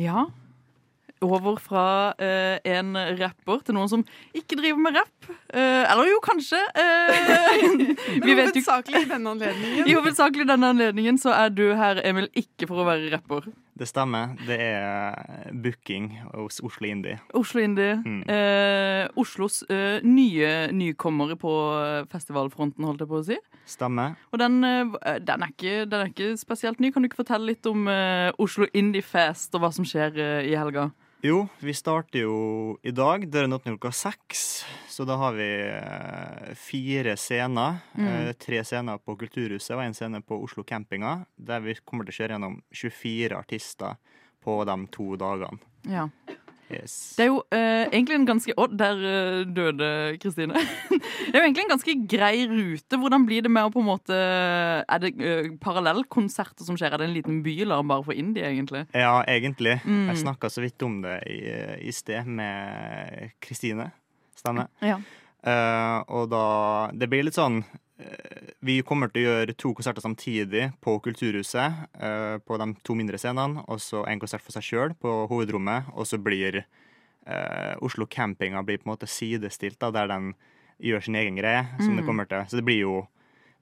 [0.00, 0.26] Ja.
[1.20, 1.84] Over fra
[2.16, 5.26] eh, en rapper til noen som ikke driver med rapp.
[5.52, 6.60] Eh, eller jo, kanskje.
[6.80, 7.58] Eh,
[8.24, 9.84] vi vet jo Hovedsakelig i denne anledningen.
[9.84, 13.50] I hovedsakelig denne anledningen så er du her, Emil, ikke for å være rapper.
[13.78, 14.34] Det stemmer.
[14.46, 17.20] Det er booking hos Oslo Indie.
[17.34, 17.96] Oslo Indie.
[18.04, 18.22] Mm.
[18.28, 21.54] Eh, Oslos eh, nye nykommere på
[22.12, 23.38] festivalfronten, holdt jeg på å si.
[23.70, 24.16] Stemmer.
[24.32, 26.90] Og den, eh, den, er ikke, den er ikke spesielt ny.
[26.90, 30.50] Kan du ikke fortelle litt om eh, Oslo Indie Fest og hva som skjer eh,
[30.50, 30.90] i helga?
[31.22, 33.26] Jo, vi starter jo i dag.
[33.28, 34.64] Døren åpner klokka seks.
[34.88, 37.82] Så da har vi eh, fire scener.
[37.92, 38.06] Mm.
[38.08, 41.26] Eh, tre scener på Kulturhuset og én scene på Oslo Campinga.
[41.36, 44.00] Der vi kommer til å kjøre gjennom 24 artister
[44.40, 45.60] på de to dagene.
[45.84, 46.06] Ja.
[46.70, 46.94] Yes.
[47.18, 49.90] Det er jo eh, egentlig en ganske Å, der eh, døde
[50.22, 50.54] Kristine.
[50.90, 53.00] det er jo egentlig en ganske grei rute.
[53.02, 56.94] Hvordan blir det med å på en måte Er det uh, parallellkonserter som skjer?
[56.94, 58.84] Er det en liten bylarm bare for indie, egentlig?
[58.94, 59.80] Ja, egentlig.
[59.84, 60.10] Mm.
[60.12, 61.40] Jeg snakka så vidt om det i,
[61.90, 63.90] i sted med Kristine.
[64.38, 64.70] Stemmer.
[64.84, 65.00] Ja.
[65.40, 66.44] Uh, og da
[66.92, 67.78] Det blir litt sånn eh,
[68.60, 71.86] Vi kommer til å gjøre to konserter samtidig på Kulturhuset.
[72.00, 75.84] eh, på de to mindre scenene, og så en konsert for seg sjøl på hovedrommet.
[75.94, 76.64] Og så blir
[77.26, 80.34] eh, Oslo Campinga blir på en måte sidestilt, da, der den
[80.80, 81.66] gjør sin egen greie.
[81.80, 82.06] som det Mm.
[82.06, 82.38] kommer til.
[82.48, 83.08] Så det blir jo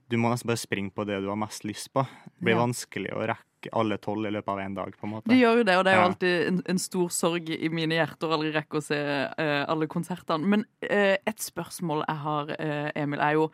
[0.09, 2.01] Du må nesten bare springe på det du har mest lyst på.
[2.01, 2.65] Det blir Ja.
[2.65, 4.91] vanskelig å rekke alle tolv i løpet av én dag.
[4.97, 5.27] på en måte.
[5.27, 7.91] De gjør jo det, og det er jo alltid en, en stor sorg i mine
[7.93, 10.43] hjerter å aldri rekke å se uh, alle konsertene.
[10.43, 13.51] Men uh, et spørsmål jeg har, uh, Emil, er jo eh,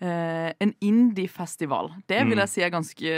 [0.00, 1.92] en indie-festival.
[2.08, 2.40] Det vil Mm.
[2.42, 3.12] jeg si er ganske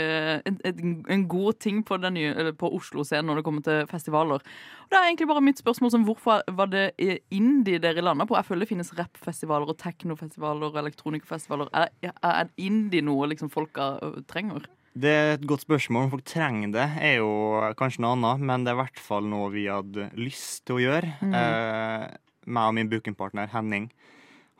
[0.45, 4.39] en, en, god ting på, den nye, eller på Oslo-scenen når det kommer til festivaler.
[4.39, 8.25] Og det er egentlig bare mitt spørsmål som hvorfor var det eh, indie dere landa
[8.25, 8.35] på?
[8.35, 11.69] Jeg føler det finnes rappfestivaler og teknofestivaler og elektronikafestivaler.
[11.73, 11.89] Er,
[12.23, 14.67] er indie noe liksom folka eh, trenger?
[14.97, 16.07] Det er et godt spørsmål.
[16.07, 17.29] Om folk trenger det, er jo
[17.77, 20.83] kanskje noe annet, men det er i hvert fall noe vi hadde lyst til å
[20.87, 21.11] gjøre.
[21.21, 21.35] Mm.
[21.37, 22.07] Eh,
[22.47, 23.91] meg og min bookingpartner Henning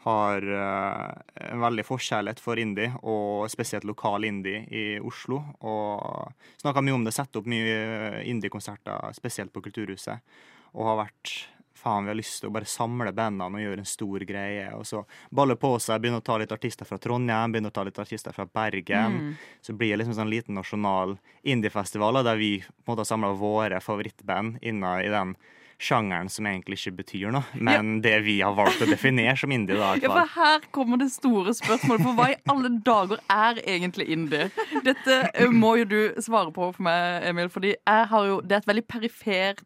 [0.07, 5.41] har eh, en veldig forkjærlighet for indie, og spesielt lokal indie i Oslo.
[5.67, 10.39] Og snakka mye om det, setter opp mye indie-konserter, spesielt på Kulturhuset.
[10.77, 11.35] Og har vært
[11.77, 14.65] Faen, vi har lyst til å bare samle bandene og gjøre en stor greie.
[14.73, 17.83] Og så balle på seg, begynne å ta litt artister fra Trondheim, begynne å ta
[17.85, 19.19] litt artister fra Bergen.
[19.19, 19.35] Mm.
[19.61, 23.29] Så blir det liksom sånn liten nasjonal indiefestival der vi på en måte har samla
[23.37, 25.35] våre favorittband innen i den
[25.77, 29.77] sjangeren som egentlig ikke betyr noe, men det vi har valgt å definere som indie.
[29.77, 32.05] da, Ja, for her kommer det store spørsmålet.
[32.07, 34.49] For hva i alle dager er egentlig indie?
[34.85, 38.57] Dette eh, må jo du svare på for meg, Emil, fordi jeg har jo, det
[38.57, 39.63] er et veldig perifert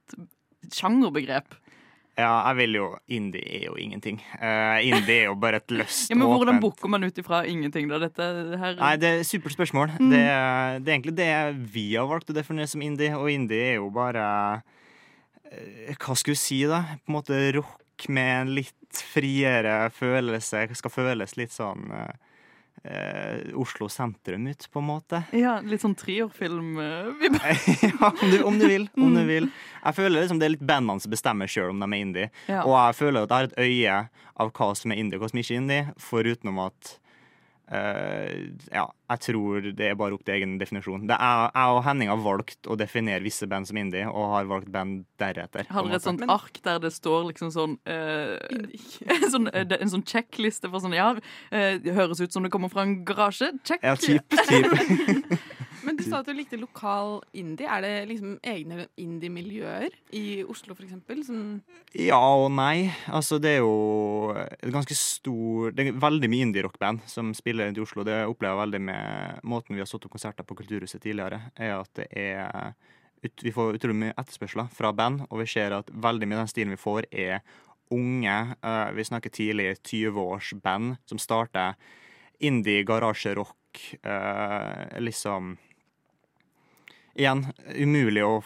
[0.72, 1.58] sjangerbegrep.
[2.20, 4.18] Ja, jeg vil jo Indie er jo ingenting.
[4.36, 7.88] Uh, indie er jo bare et løst, Ja, men hvordan booker man ut ifra ingenting,
[7.90, 8.02] da?
[8.04, 8.28] Dette
[8.60, 9.96] her Nei, det er et supert spørsmål.
[9.96, 10.12] Mm.
[10.12, 11.32] Det, det er egentlig det
[11.72, 14.81] vi har valgt å definere som indie, og indie er jo bare eh,
[15.52, 16.84] Hva skulle du si, da?
[17.04, 20.68] På en måte rock med en litt friere følelse.
[20.78, 22.14] Skal føles litt sånn eh,
[22.84, 25.22] eh, Oslo sentrum ut, på en måte.
[25.36, 27.62] Ja, litt sånn trierfilm-vibber.
[27.90, 28.88] ja, om du, om du vil.
[28.96, 29.52] Om du vil.
[29.84, 32.32] Jeg føler liksom det er litt bandene som bestemmer sjøl om de er indie.
[32.48, 32.64] Ja.
[32.64, 34.00] Og jeg føler at jeg har et øye
[34.42, 37.00] av hva som er indie og hva som ikke er indie, foruten at eh,
[37.72, 41.06] ja, jeg tror det er bare opp til egen definisjon.
[41.08, 44.50] Det er, jeg og Henning har valgt å definere visse band som indie, og har
[44.50, 45.68] valgt band deretter.
[45.72, 48.36] Har dere et sånt ark der det står liksom sånn, eh,
[49.34, 52.72] sånn eh, En sånn sjekkliste for sånn Ja, uh, det høres ut som det kommer
[52.72, 53.54] fra en garasje.
[53.68, 53.84] Check.
[53.86, 55.40] Ja, typ, typ.
[55.86, 57.68] Men du sa at du likte lokal indie.
[57.68, 61.24] Er det liksom egne indie-miljøer i Oslo, eksempel?
[61.26, 61.62] Som
[61.98, 62.92] Ja og nei.
[63.10, 67.82] Altså, det er jo et ganske stor Det er veldig mye indie-rockband som spiller rundt
[67.82, 68.06] i Oslo.
[68.08, 71.78] Det opplever jeg veldig med måten vi har satt opp konserter på Kulturhuset tidligere, er
[71.80, 72.74] at det er
[73.22, 76.46] ut, Vi får utrolig mye etterspørsler fra band, og vi ser at veldig mye av
[76.46, 77.42] den stilen vi får, er
[77.92, 78.38] unge.
[78.64, 81.76] Uh, vi snakker tidlig 20-årsband som starter
[82.42, 85.58] indie, garasjerock, uh, liksom
[87.12, 87.42] Igjen,
[87.76, 88.38] umulig å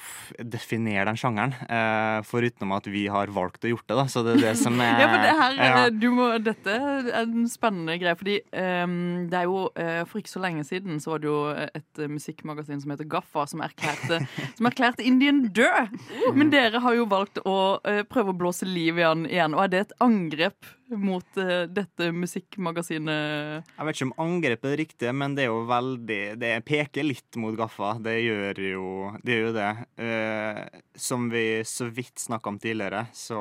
[0.41, 3.97] definere den sjangeren, eh, forutenom at vi har valgt å gjort det.
[3.99, 5.83] da, Så det er det som er Ja, for det her, ja.
[5.83, 8.15] eh, du må, Dette er en spennende greie.
[8.17, 11.39] fordi um, det er jo, eh, For ikke så lenge siden så var det jo
[11.53, 14.23] et eh, musikkmagasin som heter Gaffa, som erklærte,
[14.57, 15.93] som erklærte Indien død.
[16.33, 19.53] Men dere har jo valgt å uh, prøve å blåse liv i han igjen.
[19.53, 23.69] Og er det et angrep mot eh, dette musikkmagasinet?
[23.75, 27.07] Jeg vet ikke om angrep er det riktige, men det er jo veldig Det peker
[27.07, 27.95] litt mot Gaffa.
[28.03, 28.89] Det gjør jo
[29.21, 29.37] det.
[29.39, 29.71] Gjør det.
[29.99, 33.39] Uh, som vi så vidt snakka om tidligere, så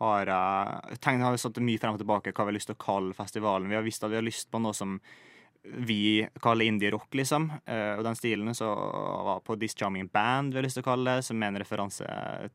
[0.00, 2.78] har jeg tenkt, har vi satt mye frem og tilbake hva vi har lyst til
[2.78, 3.68] å kalle festivalen.
[3.68, 4.96] Vi har visst at vi har lyst på noe som
[5.62, 7.50] vi kaller indie-rock, liksom.
[7.66, 8.68] Eh, og den stilen så
[9.26, 11.60] var på This Charming Band, vi har lyst til å kalle det, som er en
[11.60, 12.06] referanse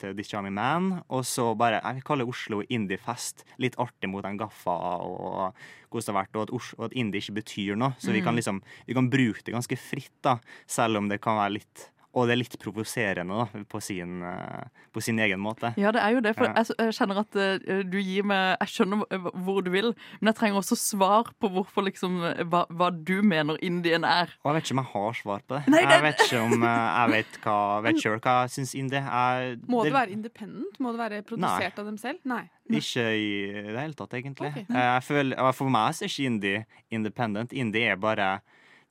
[0.01, 1.01] til This Charming Man.
[1.09, 3.43] Og så bare Jeg vil kalle Oslo Indiefest.
[3.61, 5.53] Litt artig mot den gaffa og
[5.91, 7.93] hvordan det har vært, og at, Oslo, og at indie ikke betyr noe.
[7.99, 8.39] Så vi kan Mm.
[8.41, 12.29] liksom Vi kan bruke det ganske fritt, da, selv om det kan være litt Og
[12.29, 15.73] det er litt provoserende da, på sin, eh, på sin egen måte.
[15.79, 16.31] Ja, det er jo det.
[16.37, 19.03] For jeg, kjenner at eh, du gir meg Jeg skjønner
[19.43, 22.17] hvor du vil, men jeg trenger også svar på hvorfor liksom
[22.51, 24.31] hva, hva du mener indien er.
[24.43, 25.63] Og jeg vet ikke om jeg har svar på det.
[25.75, 28.75] Nei, det- Jeg vet ikke om eh, jeg vet hva vet selv hva jeg syns
[28.79, 29.55] indie er.
[29.67, 30.79] Må det være independent?
[30.79, 31.83] Må det være produsert Nei.
[31.83, 32.19] av dem selv?
[32.23, 32.43] Nei.
[32.71, 33.29] Ikke i
[33.69, 34.49] det hele tatt, egentlig.
[34.49, 34.63] Ok.
[34.73, 37.53] Jeg føler, for meg så er ikke indie independent.
[37.53, 38.29] Indie er bare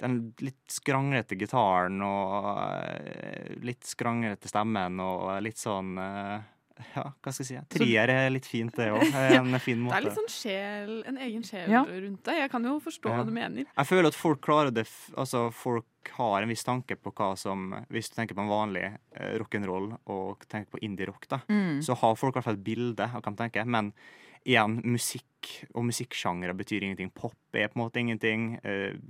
[0.02, 2.48] den litt skranglete gitaren og
[2.85, 6.42] eh, litt skranglete stemmen og litt sånn eh,
[6.96, 7.59] Ja, hva skal jeg si?
[7.78, 9.04] Trier er litt fint, det òg.
[9.38, 9.94] En fin måte.
[9.94, 11.85] Det er litt sånn sjel, en egen sjel Ja.
[11.87, 12.35] rundt det.
[12.40, 13.20] Jeg kan jo forstå Ja.
[13.20, 13.68] hva du mener.
[13.70, 15.87] Jeg føler at folk klarer det Altså, folk
[16.18, 18.83] har en viss tanke på hva som Hvis du tenker på en vanlig
[19.14, 21.78] eh, rock'n'roll og tenker på indie-rock, da, Mm.
[21.87, 23.64] så har folk i hvert fall et bilde av hva de tenker.
[23.64, 23.92] Men
[24.44, 25.30] igjen, musikk
[25.74, 27.11] og musikksjangre betyr ingenting.
[27.14, 28.59] Pop er på en måte ingenting.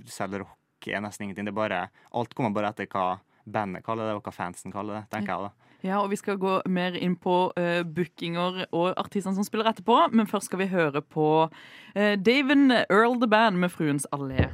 [0.05, 0.53] Selv rock
[0.93, 1.47] er nesten ingenting.
[1.47, 1.81] Det er bare
[2.13, 5.47] Alt kommer bare etter hva bandet kaller det, og hva fansen kaller det, tenker jeg
[5.49, 5.71] da.
[5.85, 9.99] Ja, og vi skal gå mer inn på uh, bookinger og artistene som spiller etterpå,
[10.17, 14.49] men først skal vi høre på uh, Daven Earl The Band med Fruens allé.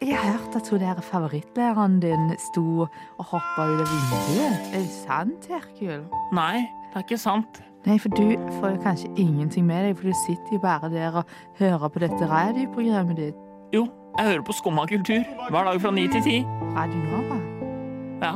[0.00, 4.70] Jeg hørte at hun der favorittlæreren din sto og hoppa ut av vinduet.
[4.70, 6.06] Er det sant, Herkul?
[6.32, 7.60] Nei, det er ikke sant.
[7.84, 11.20] Nei, for du får jo kanskje ingenting med deg, for du sitter jo bare der
[11.20, 13.44] og hører på dette radioprogrammet ditt.
[13.76, 13.84] Jo,
[14.20, 16.36] jeg hører på Skumma kultur hver dag fra ni til ti.
[16.76, 17.36] Radio Nova?
[18.26, 18.32] Ja.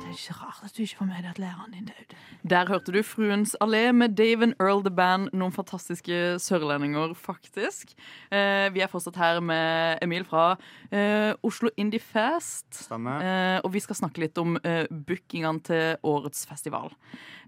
[0.00, 2.18] Det er ikke rart at du ikke får med deg at læreren din døde.
[2.50, 5.28] Der hørte du Fruens allé med Daven Earl The Band.
[5.36, 7.92] Noen fantastiske sørlendinger, faktisk.
[8.32, 10.54] Eh, vi er fortsatt her med Emil fra
[10.92, 12.68] eh, Oslo Indie Fest.
[12.86, 13.20] Stemmer.
[13.24, 16.92] Eh, og vi skal snakke litt om eh, bookingene til årets festival.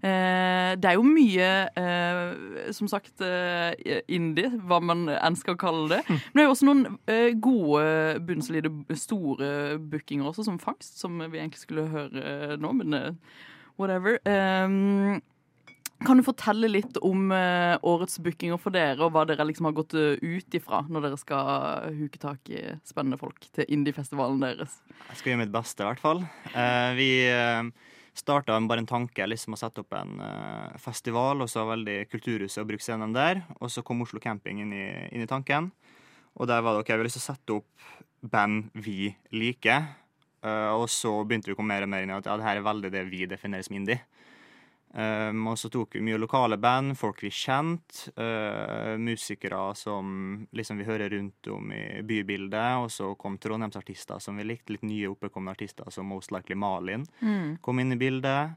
[0.03, 1.49] Eh, det er jo mye,
[1.79, 6.01] eh, som sagt, eh, indie, hva man enn skal kalle det.
[6.33, 7.85] Men det er jo også noen eh, gode,
[8.27, 13.02] bunnsolide, store bookinger også, som Fangst, som vi egentlig skulle høre nå, men eh,
[13.79, 14.19] whatever.
[14.27, 15.21] Um,
[16.03, 19.77] kan du fortelle litt om uh, årets bookinger for dere, og hva dere liksom har
[19.77, 24.81] gått uh, ut ifra når dere skal huke tak i spennende folk til indiefestivalen deres?
[25.09, 26.23] Jeg skal gjøre mitt beste, i hvert fall.
[26.51, 27.11] Uh, vi
[28.13, 32.61] starta bare en tanke liksom å sette opp en eh, festival, og så veldig Kulturhuset
[32.61, 33.43] og bruke scenen der.
[33.59, 35.71] Og så kom Oslo Camping inn i, inn i tanken.
[36.37, 37.89] Og der var det OK, vi har lyst til å sette opp
[38.23, 39.89] band vi liker.
[40.43, 42.47] Eh, og så begynte vi å komme mer og mer inn i at ja, det
[42.47, 44.01] her er veldig det vi definerer som indie.
[44.93, 50.77] Um, og så tok vi mye lokale band, folk vi kjente, uh, musikere som liksom
[50.77, 52.83] vi hører rundt om i bybildet.
[52.83, 57.07] Og så kom trondheimsartister som vi likte, litt nye oppekommende artister som Most Likely Malin
[57.21, 57.57] Mm.
[57.61, 58.53] kom inn i bildet.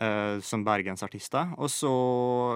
[0.00, 1.52] Uh, som bergensartister.
[1.58, 1.92] Og så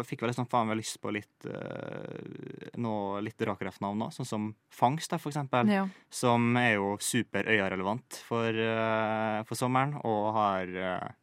[0.08, 4.48] fikk vi liksom faen meg lyst på litt uh, noe litt rakreft-navn òg, sånn som
[4.72, 5.70] Fangst, da, for eksempel.
[5.72, 5.84] Ja.
[6.12, 11.14] Som er jo super øya-relevant for, uh, for sommeren, og har uh,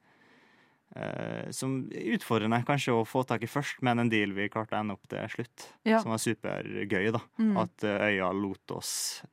[0.95, 4.81] Eh, som utfordrende kanskje å få tak i først, men en deal vi klarte å
[4.83, 5.65] ende opp til slutt.
[5.89, 6.01] Ja.
[6.03, 7.21] Som var supergøy, da.
[7.41, 7.55] Mm.
[7.63, 8.91] At uh, øya lot oss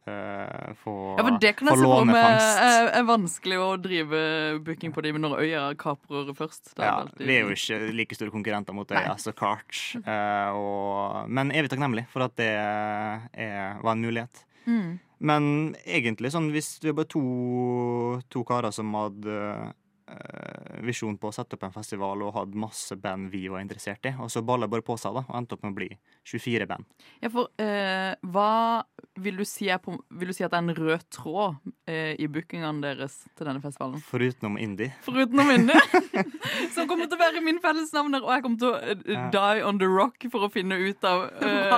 [0.08, 4.22] uh, få, Ja, for Det kan jeg se for meg er, er vanskelig å drive
[4.64, 7.92] booking på de, men når øya kaprer først er Ja, alltid- vi er jo ikke
[7.98, 9.76] like store konkurrenter mot øya, så klart.
[10.00, 14.44] Og, men evig takknemlig for at det er, var en mulighet.
[14.64, 14.96] Mm.
[15.20, 15.44] Men
[15.84, 17.22] egentlig sånn, hvis vi er bare to,
[18.32, 19.36] to karer som hadde
[20.84, 24.14] visjon på å sette opp en festival og hadde masse band vi var interessert i,
[24.20, 25.88] og så balla bare på seg da, og endte opp med å bli
[26.30, 26.88] 24 band.
[27.22, 28.50] Ja, for eh, hva
[29.20, 31.58] vil du, si er på, vil du si at det er en rød tråd
[31.90, 34.00] eh, i bookingene deres til denne festivalen?
[34.08, 34.92] Forutenom indie.
[35.04, 35.80] Foruten om Indie,
[36.74, 39.26] som kommer til å være min fellesnavner, og jeg kommer til å eh, Ja.
[39.34, 41.70] die on the rock for å finne ut av eh,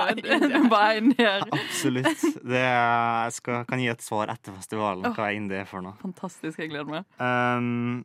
[0.69, 1.23] Hva er Indie?
[1.23, 1.47] er her.
[1.57, 2.25] Absolutt.
[2.43, 5.83] Det er, jeg skal, kan gi et svar etter festivalen, oh, hva er indie for
[5.85, 5.95] noe.
[6.03, 7.07] Fantastisk, jeg gleder meg.
[7.19, 8.03] Um,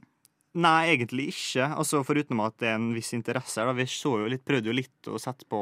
[0.58, 1.68] nei, egentlig ikke.
[1.78, 3.62] Altså, Foruten at det er en viss interesse.
[3.64, 3.74] Da.
[3.78, 5.60] Vi så jo litt, prøvde jo litt å sette på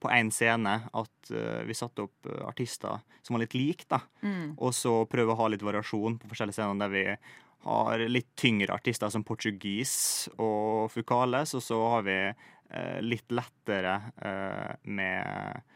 [0.00, 3.84] på én scene at uh, vi satte opp eh, artister som var litt like.
[3.84, 3.98] da.
[4.24, 4.54] Mm.
[4.56, 7.02] Og så prøve å ha litt variasjon på forskjellige scener der vi
[7.66, 9.92] har litt tyngre artister som portugis
[10.40, 15.68] og Fucales, og så har vi uh, litt lettere uh, med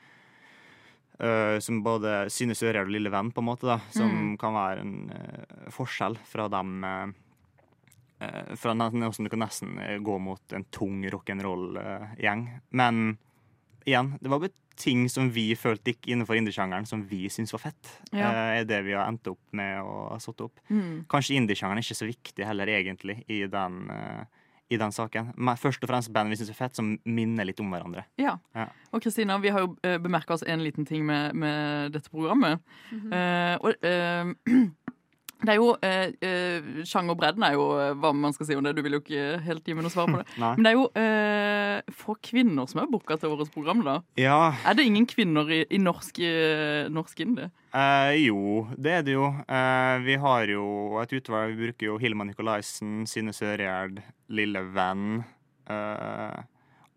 [1.15, 4.33] Uh, som både Synne Sørheim og Lille Venn, på en måte, da, som Mm.
[4.37, 7.13] kan være en uh, forskjell fra dem eh,
[8.61, 12.45] Fra noe som du kan nesten eh, gå mot en tung rock'n'roll-gjeng.
[12.71, 13.19] Men
[13.85, 17.91] igjen, det var ting som vi følte gikk innenfor indiesjangeren, som vi syntes var fett.
[18.11, 18.31] Ja.
[18.31, 20.63] eh, er det vi har endt opp med å ha satt opp.
[20.69, 21.05] Mm.
[21.11, 24.25] Kanskje indiesjangeren er ikke så viktig heller, egentlig, i den, eh,
[24.75, 25.33] i den saken.
[25.37, 28.07] Men først og fremst band vi syns er fett, som minner litt om hverandre.
[28.21, 28.39] Ja.
[28.57, 28.69] Ja.
[28.93, 32.61] Og Kristina, vi har jo uh, bemerka oss en liten ting med, med dette programmet.
[32.91, 33.13] Mm -hmm.
[33.13, 34.65] uh, og, eh,
[35.45, 38.73] Det er jo, eh, eh, Sjangerbredden er jo eh, hva man skal si om det.
[38.77, 40.27] Du vil jo ikke helt gi meg noe svar på det.
[40.41, 43.99] Men det er jo eh, få kvinner som er booka til årets program, da.
[44.21, 47.51] Ja, Er det ingen kvinner i, i norsk, eh, norsk indie?
[47.75, 49.29] eh, jo, det er det jo.
[49.49, 50.65] Eh, vi har jo
[51.03, 51.53] et utvalg.
[51.55, 54.01] Vi bruker jo Hilma Nikolaisen, Synne Sørgjerd,
[54.33, 55.23] Lille Venn.
[55.71, 56.43] eh,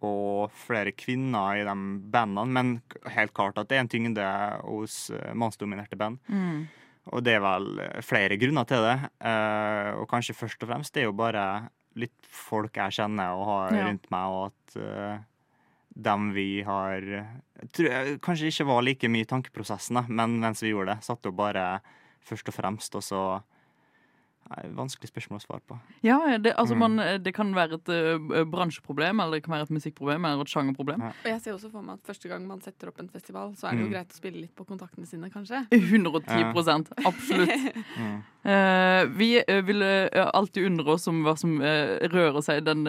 [0.06, 1.74] og flere kvinner i de
[2.14, 2.68] bandene, men
[3.16, 4.26] helt klart at det er en tyngde
[4.62, 6.20] hos eh, mannsdominerte band.
[6.30, 6.68] Mm.
[7.14, 8.98] Og det er vel eh, flere grunner til det.
[9.22, 13.46] Uh, og kanskje først og fremst det er jo bare litt folk jeg kjenner og
[13.50, 13.86] har Ja.
[13.88, 15.20] rundt meg, og at uh,
[15.98, 17.02] dem vi har
[17.74, 21.04] tror jeg Kanskje ikke var like mye i tankeprosessen, da, men mens vi gjorde det,
[21.08, 21.80] satt jo bare
[22.22, 23.22] først og fremst, og så
[24.48, 25.78] Nei, Vanskelig spørsmål å svare på.
[26.06, 26.80] Ja, det, altså Mm.
[26.80, 30.48] man, det kan være et uh, bransjeproblem, eller det kan være et musikkproblem, eller et
[30.54, 31.02] sjangerproblem.
[31.02, 33.68] Og jeg ser også for meg at første gang man setter opp en festival, så
[33.68, 33.94] er det jo Mm.
[33.94, 35.66] greit å spille litt på kontaktene sine, kanskje.
[35.72, 37.50] 110 Absolutt.
[37.98, 38.22] Mm.
[38.48, 42.86] uh, vi uh, vil alltid undre oss om hva som rører seg i den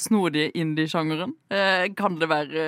[0.00, 1.34] snodige indie-sjangeren.
[1.52, 2.64] Eh, kan det være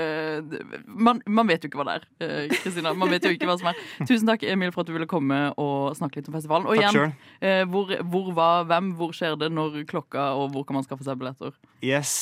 [0.87, 2.93] man, man vet jo ikke hva det er, Kristina.
[2.95, 3.79] man vet jo ikke hva som er.
[4.09, 6.67] Tusen takk, Emil, for at du ville komme og snakke litt om festivalen.
[6.69, 10.67] Og Takk igjen, eh, hvor, hvor, var hvem, hvor skjer det, når klokka, og hvor
[10.67, 11.55] kan man skaffe seg billetter?
[11.85, 12.13] Yes.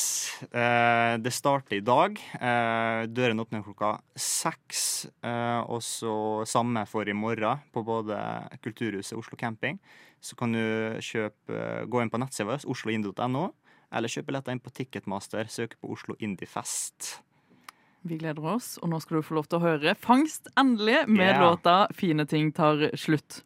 [0.51, 2.19] eh, det starter i dag.
[2.37, 5.07] Eh, dørene åpner klokka seks.
[5.25, 8.17] Eh, og så samme for i morgen på både
[8.61, 9.81] Kulturhuset og Oslo Camping.
[10.21, 10.61] Så kan du
[11.03, 13.47] kjøpe, gå inn på nettsida vår, osloindo.no,
[13.93, 15.49] eller kjøpe billetter inn på Ticketmaster.
[15.49, 17.17] Søk på Oslo Indiefest.
[18.07, 21.27] Vi gleder oss, og nå skal du få lov til å høre Fangst endelig med
[21.33, 21.41] yeah.
[21.43, 23.41] låta 'Fine ting tar slutt'.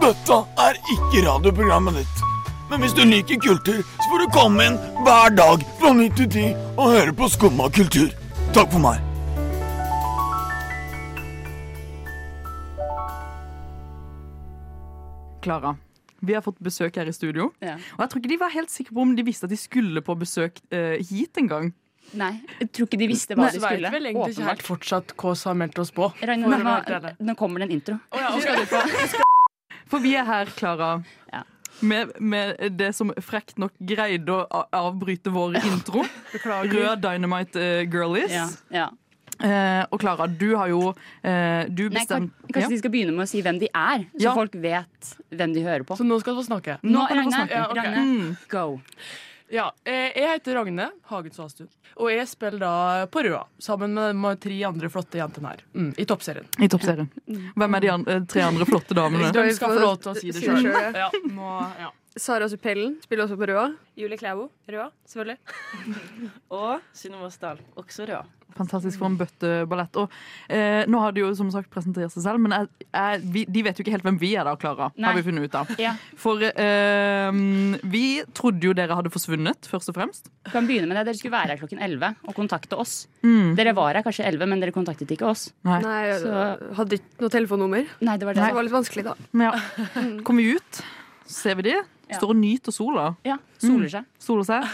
[0.00, 2.20] Dette er ikke radioprogrammet ditt.
[2.70, 6.28] Men hvis du liker kultur, så får du komme inn hver dag fra 9 til
[6.30, 6.44] 10
[6.78, 8.08] og høre på Skumma kultur.
[8.56, 9.02] Takk for meg.
[15.44, 15.74] Klara,
[16.24, 17.50] vi har fått besøk her i studio.
[17.60, 17.76] Ja.
[17.98, 20.00] Og jeg tror ikke de var helt sikre på om de visste at de skulle
[20.04, 21.72] på besøk uh, hit en gang.
[22.16, 23.90] Nei, jeg tror ikke de visste hva Nei, de skulle.
[23.92, 26.08] vel egentlig ikke helt fortsatt hva som har meldt oss på.
[26.24, 29.26] Ragnar, nå, nå kommer det en intro.
[29.90, 30.92] For vi er her, Klara,
[31.80, 36.02] med, med det som frekt nok greide å avbryte vår intro.
[36.44, 38.34] Rød Dynamite uh, Girlies.
[38.34, 38.88] Ja, ja.
[39.40, 40.90] Eh, og Klara, du har jo
[41.24, 44.02] eh, Du Nei, kan, bestemte kanskje de skal begynne med å si hvem de er,
[44.12, 44.34] så Ja.
[44.36, 45.96] folk vet hvem de hører på.
[45.96, 46.74] Så nå skal du få snakke.
[46.84, 47.56] Nå, kan du få snakke.
[47.56, 47.86] Ja, okay.
[47.88, 48.36] Ragne, Mm.
[48.52, 48.66] go.
[49.50, 54.38] Ja, eh, jeg heter Ragne Hagen Svastuen, og jeg spiller da på Røa sammen med
[54.38, 55.64] de tre andre flotte jentene her.
[55.74, 56.46] Mm, I toppserien.
[56.62, 57.08] I toppserien.
[57.58, 59.32] Hvem er de an eh, tre andre flotte damene?
[59.34, 60.62] De skal få lov til å si det sjøl.
[60.62, 61.08] selv, ja.
[61.08, 61.90] Ja, må, ja.
[62.14, 63.66] Sara Suppellen spiller også på Røa.
[63.98, 65.38] Julie Klæbo, Røa, selvfølgelig.
[66.60, 68.22] og Synne Åsdal, også Røa.
[68.56, 69.96] Fantastisk for en bøtteballett.
[70.02, 70.10] Og
[70.48, 73.62] eh, nå har de jo som sagt presentert seg selv, men jeg, jeg, vi, de
[73.66, 74.90] vet jo ikke helt hvem vi er da, Klara.
[74.96, 75.70] Har vi funnet ut av.
[75.80, 75.94] Ja.
[76.20, 77.30] For eh,
[77.90, 78.04] vi
[78.36, 80.30] trodde jo dere hadde forsvunnet, først og fremst.
[80.48, 81.06] Vi kan begynne med det.
[81.10, 83.04] Dere skulle være her klokken 11 og kontakte oss.
[83.24, 83.54] Mm.
[83.58, 85.48] Dere var her kanskje 11, men dere kontaktet ikke oss.
[85.66, 85.80] Nei.
[85.84, 87.86] Nei, jeg Så- hadde ikke noe telefonnummer.
[88.00, 88.50] Nei, det var Så det.
[88.50, 89.14] det var litt vanskelig, da.
[89.32, 90.20] Men ja.
[90.26, 90.82] Kommer vi ut,
[91.26, 91.78] ser vi de.
[92.18, 93.06] Står og nyter sola.
[93.26, 94.06] Ja, soler Mm.
[94.18, 94.68] Soler seg.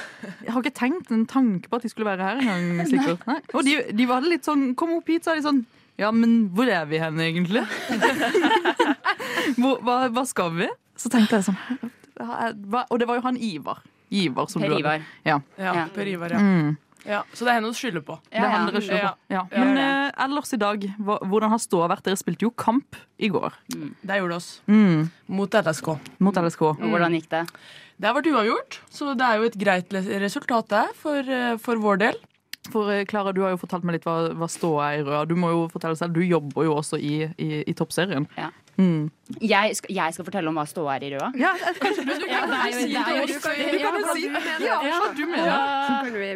[0.44, 2.86] Jeg har ikke tenkt en tanke på at de skulle være her engang.
[2.92, 3.26] sikkert.
[3.26, 3.40] Nei.
[3.54, 5.64] Og de, de var litt sånn Kom opp hit, sa de sånn.
[5.98, 7.62] Ja, men hvor er vi hen, egentlig?
[9.60, 10.68] hvor, hva, hva skal vi?
[10.96, 13.82] Så tenkte jeg sånn hva, Og det var jo han Ivar.
[14.12, 15.02] Ivar som Per du Ivar.
[15.26, 15.40] Ja.
[15.58, 16.40] Ja, Per Ivar, ja.
[16.40, 16.76] Mm.
[17.06, 17.22] Ja.
[17.32, 18.18] Så det er henne å skylde på.
[18.28, 19.12] Det er han dere slår på.
[19.32, 19.42] Ja.
[19.54, 22.04] Men eh, ellers i dag, hva, hvordan har ståa vært?
[22.06, 23.56] Dere spilte jo kamp i går.
[23.70, 24.50] Det gjorde oss.
[24.70, 25.08] Mm.
[25.38, 25.92] Mot LSK.
[26.22, 26.64] Mot LSK.
[26.74, 27.44] Og hvordan gikk det?
[27.96, 31.80] Det har vært uavgjort, så det er jo et greit resultat der for, eh, for
[31.80, 32.18] vår del.
[32.72, 35.24] For eh, Klara, du har jo fortalt meg litt hva, hva ståa er i Røa.
[35.28, 38.28] Du må jo fortelle selv, du jobber jo også i, i, i toppserien.
[38.36, 38.50] Ja.
[38.78, 39.08] Mm.
[39.42, 41.32] Jeg skal, jeg skal fortelle om hva ståa er i Røa.
[41.40, 42.92] Ja, kanskje du, du kan jo jo- det
[43.72, 44.38] Du kan jo si det.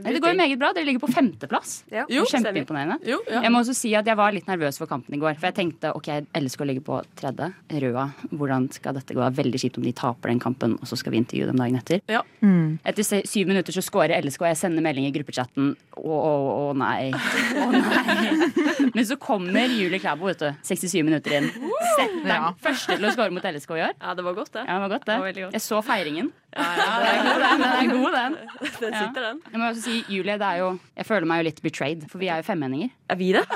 [0.03, 0.71] Det går jo meget bra.
[0.75, 1.75] Dere ligger på femteplass.
[1.93, 2.03] Ja.
[2.09, 2.97] Er Kjempeimponerende.
[3.07, 3.19] Ja.
[3.45, 5.35] Jeg må også si at jeg var litt nervøs for kampen i går.
[5.39, 7.47] For jeg tenkte ok, jeg elsker å ligge på tredje.
[7.85, 9.23] Røa, hvordan skal dette gå?
[9.39, 11.99] Veldig kjipt om de taper den kampen, og så skal vi intervjue dem dagen etter.
[12.11, 12.23] Ja.
[12.43, 12.79] Mm.
[12.85, 15.65] Etter syv minutter så scorer LSK, og jeg sender melding i gruppechatten.
[16.01, 16.35] Å, å,
[16.71, 17.13] å nei.
[17.15, 18.27] Å nei.
[18.97, 20.51] Men så kommer Julie Klæbo, vet du.
[20.67, 21.49] 67 minutter inn.
[21.97, 22.53] Setter den Ja.
[22.67, 23.95] første til å score mot LSK i år.
[24.01, 24.65] Ja, det var godt, det.
[24.67, 25.15] Ja, det var godt, det.
[25.17, 25.59] Det var godt.
[25.59, 26.33] Jeg så feiringen.
[26.51, 27.61] Ja, ja, det er god, den.
[27.63, 28.37] Den er god, den.
[28.81, 29.41] Den sitter, den.
[29.53, 32.19] Jeg må også si, Julie, det er jo Jeg føler meg jo litt betrayed, for
[32.19, 32.89] vi er jo femmenninger.
[33.13, 33.45] Er vi det?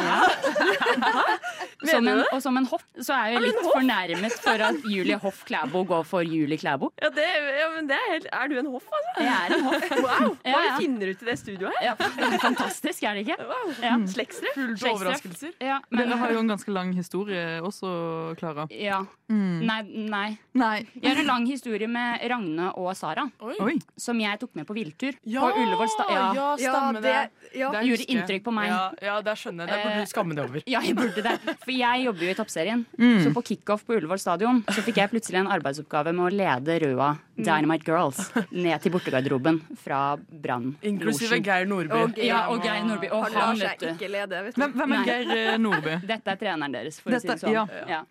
[1.85, 2.27] som Mener du en, det?
[2.33, 3.75] og som en hoff så er jeg Er jo litt hoff?
[3.77, 6.91] fornærmet for at Julie Hoff Klæbo går for Julie Klæbo.
[7.03, 7.27] Ja, det,
[7.59, 9.25] ja, men det er, helt, er du en hoff, altså?
[9.25, 9.91] Jeg er en hoff.
[10.05, 10.77] Wow, Hva Ja, ja.
[10.79, 11.91] finner du til det studioet her?
[11.91, 13.37] Ja, det er fantastisk, er det ikke?
[13.83, 13.95] Ja.
[14.15, 14.55] Slektstreff.
[14.57, 15.53] Fullt overraskelser.
[15.65, 18.64] Ja, Dere har jo en ganske lang historie også, Klara.
[18.71, 19.05] Ja.
[19.29, 19.65] Mm.
[19.65, 20.39] Nei, nei.
[20.53, 20.87] Nei.
[21.01, 23.79] Jeg har en lang historie med Ragne og Sara, Oi.
[23.97, 25.15] som jeg tok med på Villtur.
[25.25, 26.49] Ja, på Ullevål sta ja, ja.
[26.61, 27.15] stemmer det.
[27.57, 27.71] ja.
[27.73, 28.69] Det Gjorde inntrykk på meg.
[28.69, 29.73] Ja, ja det skjønner jeg.
[29.73, 30.63] Det burde Eh, du skamme deg over.
[30.75, 31.57] Ja, jeg burde det.
[31.65, 32.85] For jeg jobber jo i Toppserien.
[33.01, 33.23] Mm.
[33.25, 36.79] Så på kickoff på Ullevål stadion så fikk jeg plutselig en arbeidsoppgave med å lede
[36.85, 38.21] Røa Dynamite Girls
[38.53, 40.75] ned til bortegarderoben fra Brann.
[40.87, 41.97] Inklusive Geir Nordby.
[42.05, 43.09] Og Ja, og Geir Nordby.
[43.11, 43.89] Og Han vet du.
[43.89, 44.61] ikke lede, vet du.
[44.63, 45.97] Hvem, hvem er Geir eh, Nordby?
[46.07, 47.53] Dette er treneren deres, for å si Dette- det sånn.
[47.57, 47.67] ja.
[47.89, 48.03] Ja.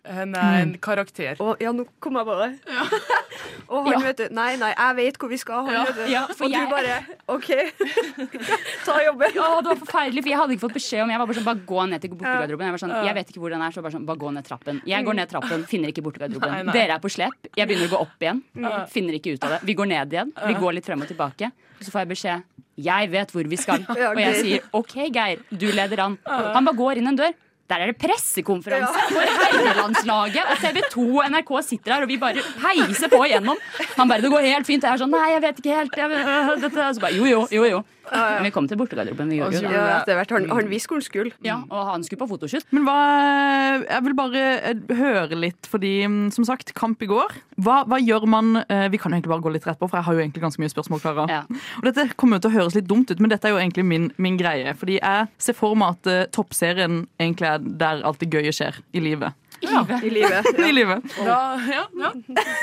[0.43, 1.39] Hun er en karakter.
[1.39, 2.49] Og, ja, nå kom jeg bare.
[3.73, 3.99] Og han, Ja.
[4.05, 5.63] vet du Nei, nei, jeg vet hvor vi skal.
[5.65, 5.83] Han, Ja.
[5.87, 6.11] vet du.
[6.11, 7.49] Ja, for og jeg- du bare OK,
[8.85, 9.33] ta jobben.
[9.35, 11.47] Ja, det var forferdelig, for jeg hadde ikke fått beskjed om Jeg var bare sånn,
[11.49, 12.65] bare gå ned til bortegarderoben.
[12.67, 14.45] Jeg var sånn, jeg vet ikke hvor den er, så bare sånn, bare gå ned
[14.47, 14.81] trappen.
[14.85, 16.71] Jeg går ned trappen, finner ikke bortegarderoben.
[16.73, 17.49] Dere er på slep.
[17.57, 18.43] Jeg begynner å gå opp igjen.
[18.55, 18.85] Ja.
[18.91, 19.61] Finner ikke ut av det.
[19.67, 20.33] Vi går ned igjen.
[20.47, 21.51] Vi går litt frem og tilbake.
[21.79, 22.43] Og så får jeg beskjed
[22.83, 23.83] Jeg vet hvor vi skal.
[23.85, 26.17] Og jeg sier OK, Geir, du leder an.
[26.25, 27.33] Han bare går inn en dør.
[27.69, 29.07] Der er det pressekonferanse Ja.
[29.09, 33.57] for herrelandslaget, og TV 2 og NRK sitter her, og vi bare peiser på igjennom.
[33.97, 36.11] Han bare 'Det går helt fint.' Jeg er sånn 'Nei, jeg vet ikke helt.' Jeg,
[36.11, 36.93] øh, dette.
[36.95, 37.83] Så bare 'Jo, jo, jo', jo.
[38.11, 39.31] Men vi kom til bortegarderoben.
[39.31, 39.71] Vi gjorde jo det.
[39.73, 40.33] Ja, etter hvert.
[40.35, 41.35] Han, han visste hvor han skulle.
[41.45, 42.65] Ja, og han skulle på fotoshoot.
[42.75, 42.97] Men hva
[43.83, 47.35] Jeg vil bare eh, høre litt, fordi mm, som sagt, kamp i går.
[47.63, 49.99] Hva, hva gjør man eh, Vi kan jo egentlig bare gå litt rett på, for
[49.99, 51.27] jeg har jo egentlig ganske mye spørsmål, Klara.
[51.31, 51.43] Ja.
[51.79, 53.87] Og dette kommer jo til å høres litt dumt ut, men dette er jo egentlig
[53.87, 54.75] min, min greie.
[54.79, 58.81] Fordi jeg ser for meg at eh, toppserien egentlig er der alt det gøye skjer
[58.93, 59.37] i livet.
[59.63, 60.49] I livet.
[60.59, 61.03] I livet.
[61.23, 62.09] Ja, ja, ja.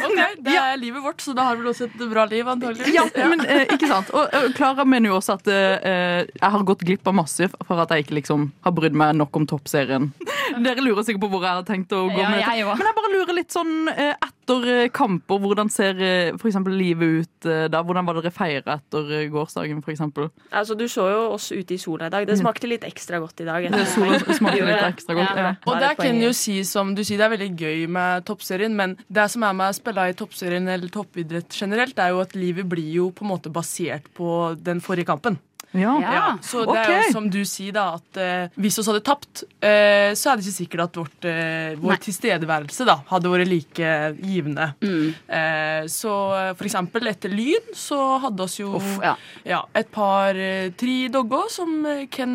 [0.07, 2.95] OK, det er livet vårt, så da har du vel også et bra liv, antakeligvis.
[2.95, 4.11] Ja, men eh, ikke sant.
[4.17, 7.81] Og eh, Klara mener jo også at eh, jeg har gått glipp av masse for
[7.83, 10.11] at jeg ikke liksom har brydd meg nok om toppserien.
[10.67, 12.67] Dere lurer sikkert på hvor jeg har tenkt å gå med jeg.
[12.69, 16.41] Men jeg bare lurer litt sånn eh, etter eh, kamper, hvordan ser f.eks.
[16.41, 17.83] for eksempel livet ut eh, da?
[17.87, 20.31] Hvordan var dere feira etter eh, gårsdagen, eksempel?
[20.51, 22.27] Altså, du så jo oss ute i sola i dag.
[22.29, 23.69] Det smakte litt ekstra godt i dag.
[23.81, 25.37] Det sola smakte litt ekstra godt.
[25.37, 25.53] Ja.
[25.67, 28.75] Og der det kan jo si som du sier, det er veldig gøy med toppserien,
[28.77, 32.37] men det som er med å spille i toppserien eller toppidrett generelt, er jo at
[32.39, 35.39] livet blir jo på en måte basert på den forrige kampen.
[35.73, 35.95] Ja.
[36.03, 36.39] Ja.
[36.43, 40.11] Så det er jo som du sier, da, at uh, hvis vi hadde tapt, uh,
[40.19, 41.99] så er det ikke sikkert at vårt, uh, vår Nei.
[42.07, 43.91] tilstedeværelse da hadde vært like
[44.21, 44.71] givende.
[44.83, 45.13] Mm.
[45.31, 46.13] Eh, så
[46.59, 49.13] for eksempel etter Lyn så hadde oss jo Uff, ja.
[49.47, 50.37] ja, et par
[50.79, 52.35] tre dogger som Ken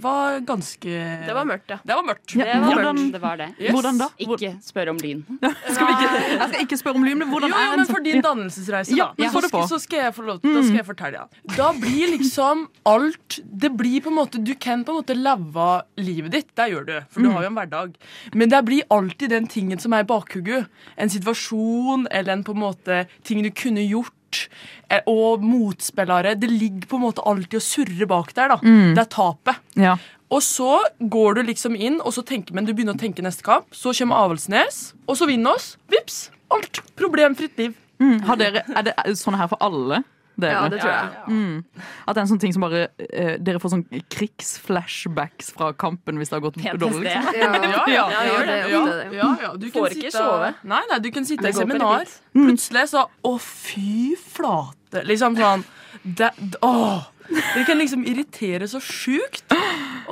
[0.00, 0.94] var ganske
[1.26, 1.78] Det var mørkt, ja.
[1.84, 2.34] Det var mørkt.
[2.34, 3.48] Ja, Det var hvordan, mørkt, det var det.
[3.58, 3.74] Yes.
[3.74, 4.08] hvordan da?
[4.26, 5.24] Ikke spør om lyn.
[5.74, 7.82] skal vi ikke, jeg skal ikke spørre om lyn, men hvordan Jo, jo, er en
[7.82, 9.24] men for din dannelsesreise, Ja, da.
[9.24, 11.54] Men så, skal, så skal jeg få lov Da skal jeg fortelle, ja.
[11.56, 15.82] Da blir liksom alt Det blir på en måte Du kan på en måte leve
[15.96, 16.50] livet ditt.
[16.56, 17.94] Det gjør du, for du har jo en hverdag.
[18.34, 20.66] Men det blir alltid den tingen som er i bakhugget.
[20.96, 24.48] En situasjon eller en på en måte ting du kunne gjort.
[24.90, 26.34] eh, Og motspillere.
[26.38, 28.48] Det ligger på en måte alltid og surrer bak der.
[28.48, 29.56] da Det er tapet.
[29.76, 29.96] Ja.
[30.30, 33.42] Og så går du liksom inn, og så tenker, men du begynner å tenke neste
[33.44, 33.66] kamp.
[33.70, 35.76] Så kommer Avaldsnes, og så vinner oss.
[35.88, 36.30] Vips!
[36.50, 36.80] Alt.
[36.96, 37.74] Problemfritt liv.
[38.00, 38.20] Mm.
[38.26, 40.02] Har dere, er det sånn her for alle?
[40.36, 40.52] Dere?
[40.52, 41.10] Ja, det tror jeg.
[41.28, 41.64] Mm.
[42.06, 46.18] At det er en sånn ting som bare eh, Dere får sånn krigsflashbacks fra kampen
[46.18, 46.80] hvis det har gått PTSD.
[46.82, 47.04] dårlig.
[47.06, 47.34] Liksom.
[47.44, 48.04] Ja, Ja, ja.
[48.12, 48.82] Ja, det, Ja,
[49.12, 49.52] ja, ja.
[49.56, 50.52] Du Får ikke sitte- sove.
[50.64, 52.06] Nei, nei, du kan sitte i seminar.
[52.34, 55.04] Plutselig så Å, fy flate.
[55.06, 55.64] Liksom sånn
[56.04, 56.30] det,
[56.62, 57.10] Åh!
[57.24, 59.54] Det kan liksom irritere så sjukt.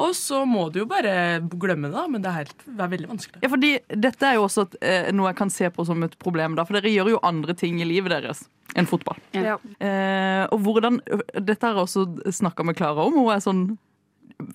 [0.01, 2.05] Og så må du jo bare glemme det.
[2.09, 3.43] Men det er, helt, det er veldig vanskelig.
[3.45, 6.17] Ja, fordi Dette er jo også et, eh, noe jeg kan se på som et
[6.23, 8.47] problem, da, for dere gjør jo andre ting i livet deres
[8.79, 9.19] enn fotball.
[9.37, 9.59] Ja.
[9.79, 11.01] Eh, og hvordan,
[11.39, 13.19] Dette har jeg også snakka med Klara om.
[13.21, 13.65] Hun er sånn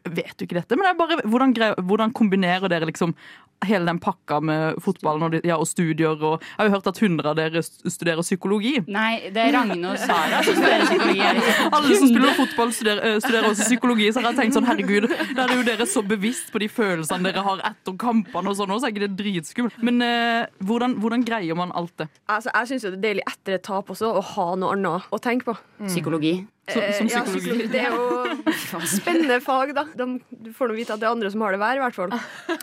[0.03, 0.75] Vet du ikke dette?
[0.75, 1.53] Men det er bare, hvordan,
[1.87, 3.13] hvordan kombinerer dere liksom
[3.65, 6.15] hele den pakka med fotballen og, ja, og studier?
[6.15, 8.73] Og, jeg har jo hørt at 100 av dere studerer psykologi.
[8.91, 11.23] Nei, det er Ragne og Sara som studerer psykologi.
[11.67, 14.09] Alle som spiller fotball, studerer, eh, studerer også psykologi.
[14.11, 17.31] Så jeg har tenkt sånn, herregud, Der er jo dere så bevisst på de følelsene
[17.31, 19.79] dere har etter kampene, og sånn, òg, så er ikke det dritskummelt.
[19.85, 22.09] Men eh, hvordan, hvordan greier man alt det?
[22.27, 25.21] Altså, jeg syns det er deilig etter et tap også å ha noe annet å
[25.21, 25.57] tenke på.
[25.87, 26.39] Psykologi.
[26.67, 27.67] Som, Eh, som ja, psykologi?
[27.71, 29.85] Det er jo spennende fag, da.
[29.95, 31.95] De, du får nå vite at det er andre som har det verre, i hvert
[31.95, 32.15] fall.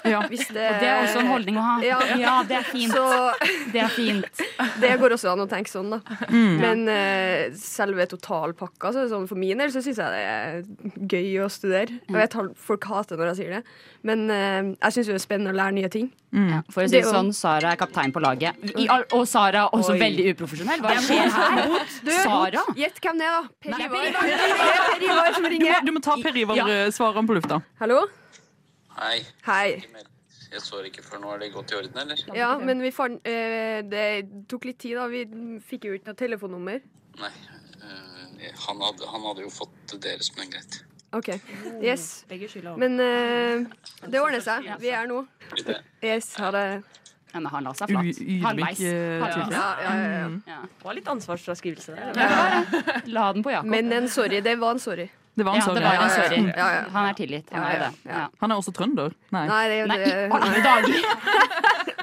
[0.04, 0.20] Ja.
[0.28, 1.76] Hvis det, Og det er også en holdning å ha.
[1.84, 2.00] Ja.
[2.20, 2.92] Ja, det er fint.
[2.92, 3.04] Så
[3.72, 4.42] Det er fint.
[4.82, 6.02] det går også an å tenke sånn, da.
[6.28, 6.58] Mm.
[6.60, 11.40] Men uh, selve totalpakka, så sånn, for min del, så syns jeg det er gøy
[11.46, 11.96] å studere.
[12.04, 12.36] Jeg vet
[12.68, 13.62] folk hater når jeg sier det,
[14.04, 16.12] men uh, jeg syns det er spennende å lære nye ting.
[16.34, 18.58] Ja, for å si Det sånn, Sara er kaptein på laget.
[18.74, 20.00] I, og Sara er også Oi.
[20.02, 20.82] veldig uprofesjonell.
[20.82, 21.76] Hva skjer her?
[22.24, 22.64] Sara?
[22.76, 23.78] Gjett hvem det er, da.
[23.84, 23.93] Ivar.
[23.94, 25.06] Per Ivar.
[25.06, 25.84] som er som Du må, ringer.
[25.86, 27.60] du må ta Per Ivar-svarene på lufta.
[27.80, 28.00] Hallo?
[28.98, 29.16] Hei.
[29.46, 29.68] Hei.
[30.54, 31.32] Jeg så ikke før nå.
[31.34, 32.20] Er det gått i orden, eller?
[32.36, 34.04] Ja, men vi fant eh, Det
[34.50, 35.08] tok litt tid, da.
[35.10, 35.24] Vi
[35.66, 36.82] fikk jo ikke noe telefonnummer.
[37.18, 37.30] Nei.
[37.82, 40.82] eh, han, hadde, han hadde jo fått deres, men greit.
[41.14, 41.28] OK.
[41.82, 42.24] Yes.
[42.76, 43.66] Men eh,
[44.10, 44.66] det ordner seg.
[44.82, 45.24] Vi er nå.
[46.02, 46.64] Yes, ha det.
[47.34, 48.22] Men han la seg flatt.
[48.44, 48.80] Halvveis.
[48.80, 49.18] eh.
[49.18, 50.30] Ja, ja, ja, ja.
[50.46, 50.60] Ja.
[50.78, 52.14] Det var litt ansvarsfraskrivelse der.
[52.16, 53.00] Ja.
[53.10, 53.70] La den på Jakob.
[53.74, 54.40] Men en sorry.
[54.40, 55.08] Det var en sorry.
[55.34, 55.82] Det var en ja, sorry.
[55.82, 56.28] var en Ja, ja, ja.
[56.28, 56.90] sorry.
[56.94, 57.48] Han er tilgitt.
[57.50, 58.10] Han Ja, ja, ja.
[58.20, 58.28] Ja.
[58.40, 59.10] Han er også trønder?
[59.34, 59.46] Nei.
[59.50, 61.90] Nei, det, Nei, i alle dager!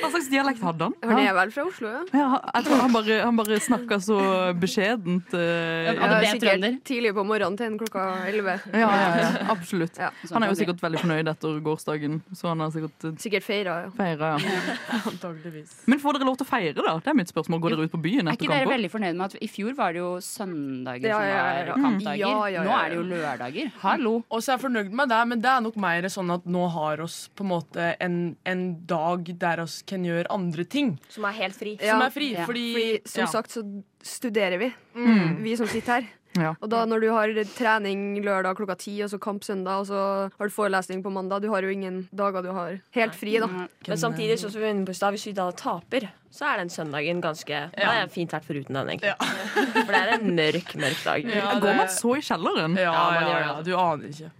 [0.00, 0.94] Hva slags dialekt hadde han?
[1.10, 2.00] Han er vel fra Oslo, ja?
[2.16, 4.18] Ja, jeg tror han bare, han bare snakka så
[4.60, 5.32] beskjedent.
[5.34, 6.76] Uh, Ja, trønder.
[6.86, 8.56] tidlig på morgenen til en klokka elleve.
[8.72, 9.98] ja, ja, ja, absolutt.
[10.00, 10.10] Ja.
[10.32, 13.76] Han er jo sikkert veldig fornøyd etter gårsdagen, så han har sikkert uh, Sikkert feira,
[13.86, 13.90] ja.
[13.96, 14.32] feira.
[14.40, 14.76] Ja.
[15.10, 15.74] Antageligvis.
[15.90, 16.96] Men får dere lov til å feire, da?
[17.00, 17.62] Det er mitt spørsmål.
[17.64, 19.96] Går dere ut på byen Er ikke dere veldig fornøyd med at i fjor var
[19.96, 22.20] det jo søndager Ja, som ja, ja, var kampdager?
[22.20, 23.72] Ja, ja, ja, Nå er det jo lørdager.
[23.84, 24.14] Hallo!
[24.28, 26.66] Og så er jeg fornøyd med det, men det er nok mer sånn at nå
[26.76, 28.18] har oss på en måte en,
[28.48, 30.98] en dag der oss kan gjøre andre ting.
[31.08, 31.76] Som er helt fri.
[31.80, 32.46] Som er fri, Ja.
[32.46, 33.26] fordi- som ja.
[33.26, 33.62] sagt så
[34.02, 35.42] studerer vi, Mm.
[35.42, 36.08] vi som sitter her.
[36.40, 36.54] Ja.
[36.60, 40.00] Og da når du har trening lørdag klokka ti, og så kamp søndag, og så
[40.32, 43.46] har du forelesning på mandag Du har jo ingen dager du har helt fri, da.
[43.88, 46.46] Men samtidig, så som vi var inne på i stad, hvis vi da taper, så
[46.46, 49.14] er den søndagen ganske Da er fint vært foruten den, egentlig.
[49.84, 51.26] For det er en mørk, mørk dag.
[51.26, 52.76] Ja, Går man så i kjelleren?
[52.78, 54.30] Ja, Ja, ja, ja, du aner ikke.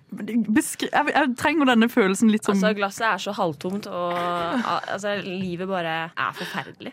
[0.51, 5.13] Beskri jeg, jeg trenger denne følelsen litt som Altså, glasset er så halvtomt, og altså,
[5.23, 6.93] livet bare er forferdelig.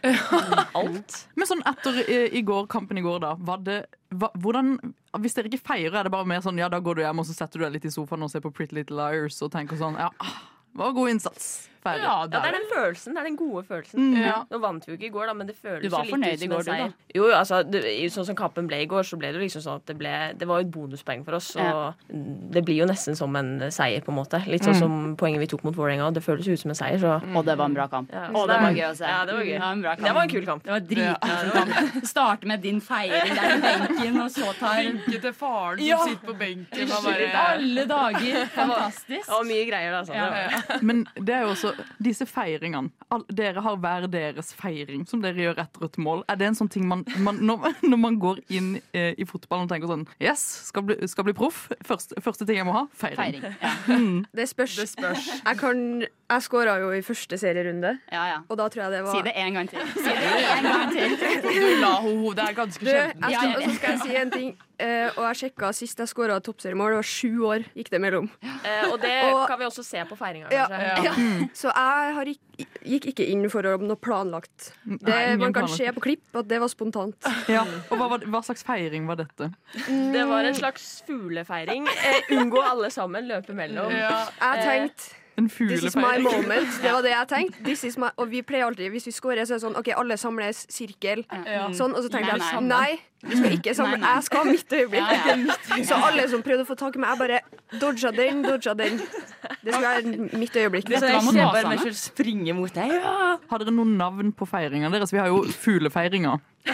[0.78, 1.16] Alt.
[1.38, 3.34] Men sånn etter i går, kampen i går, da.
[3.50, 3.80] Var det,
[4.16, 4.76] hva, hvordan,
[5.20, 7.28] hvis dere ikke feirer, er det bare mer sånn ja, da går du hjem og
[7.28, 9.80] så setter du deg litt i sofaen og ser på Pretty Little Liars og tenker
[9.80, 10.38] sånn ja, ah,
[10.72, 11.48] det var god innsats.
[11.88, 12.04] Ferdig.
[12.08, 13.14] Ja, det er den følelsen.
[13.16, 14.00] Det er den gode følelsen.
[14.12, 14.22] Mm.
[14.26, 14.38] Ja.
[14.52, 16.24] Nå vant vi jo ikke i går, da, men det føles Du som jo litt
[16.24, 16.78] Du ut som i går, en du, da?
[16.78, 16.94] seier.
[17.16, 17.82] Jo, altså, det,
[18.14, 20.14] sånn som kampen ble i går, så ble det jo liksom sånn at det ble
[20.38, 21.94] Det var jo et bonuspoeng for oss, og Ja.
[22.10, 24.42] det blir jo nesten som en seier, på en måte.
[24.48, 24.80] Litt sånn Mm.
[24.80, 26.12] som poenget vi tok mot Vålerenga.
[26.14, 28.10] Det føles jo ut som en seier, så Og det var en bra kamp.
[28.12, 29.06] Ja, og det var er- gøy å se.
[29.06, 29.58] Ja, det var gøy.
[29.60, 30.06] Ja, en bra kamp.
[30.08, 30.64] Det var en kul kamp.
[30.64, 32.06] Det var dritkul kamp.
[32.06, 35.98] Starte med din feiring der i benken, og så tar Benke til faren som Ja.
[36.06, 36.88] sitter på benken.
[36.88, 38.46] bare- alle dager.
[38.56, 39.26] Fantastisk.
[39.26, 39.98] Det var mye greier, da.
[40.00, 40.14] Altså.
[40.14, 40.80] Ja.
[40.82, 42.92] Men det er jo også disse feiringene.
[43.14, 46.24] All, dere har hver deres feiring som dere gjør etter et mål.
[46.30, 49.68] Er det en sånn ting man, man når, når man går inn eh, i fotballen
[49.68, 51.68] og tenker sånn Yes, skal bli, skal bli proff.
[51.88, 53.42] Første, første ting jeg må ha feiring.
[53.42, 53.58] Feiring.
[53.62, 53.74] Ja.
[53.98, 54.26] Mm.
[54.36, 54.76] Det spørs.
[54.78, 58.38] Jeg, kan- jeg skåra jo i første serierunde, Ja, ja.
[58.50, 59.80] og da tror jeg det var Si det en gang til.
[59.96, 61.16] Si det en gang til.
[61.48, 63.24] Du la henne det er ganske sjelden.
[63.24, 64.52] og så skal jeg si en ting.
[64.80, 66.92] Eh, og jeg sjekka sist jeg skåra toppseriemål.
[66.94, 68.28] Det var sju år gikk det mellom.
[68.46, 71.14] Uh, og det Og- kan vi også se på feiringa, Ja, ja.
[71.18, 71.50] mm.
[71.58, 74.72] Så jeg har ikk- gikk ikke inn for noe planlagt.
[74.86, 75.78] Det, Nei, man kan planlagt.
[75.78, 77.18] se på klipp at det var spontant.
[77.50, 77.64] Ja.
[77.90, 79.50] Og hva, var, hva slags feiring var dette?
[79.88, 81.88] Det var en slags fuglefeiring.
[81.88, 83.90] Uh, unngå alle sammen, løpe mellom.
[83.92, 84.28] Ja.
[84.42, 84.64] Jeg
[84.94, 86.70] tenkte En This is my moment.
[86.82, 87.64] Det var det jeg tenkte.
[87.64, 89.92] This is my, og vi pleier alltid, hvis vi scorer, så er det sånn OK,
[89.94, 91.22] alle samles, sirkel.
[91.46, 91.68] Ja.
[91.78, 92.98] Sånn, og så tenkte Nei, jeg nei.
[93.22, 94.00] du skal ikke samle.
[94.02, 95.14] Jeg skal ha mitt øyeblikk.
[95.14, 95.78] Ja, ja.
[95.92, 98.98] Så alle som prøvde å få tak i meg, jeg bare dodga den, dodga den.
[98.98, 100.90] Det skal være mitt øyeblikk.
[100.90, 102.98] Det er sånn, var jeg mot ser bare meg springe mot deg.
[102.98, 103.16] Ja.
[103.54, 105.14] Har dere noen navn på feiringene deres?
[105.14, 106.40] Vi har jo fuglefeiringa.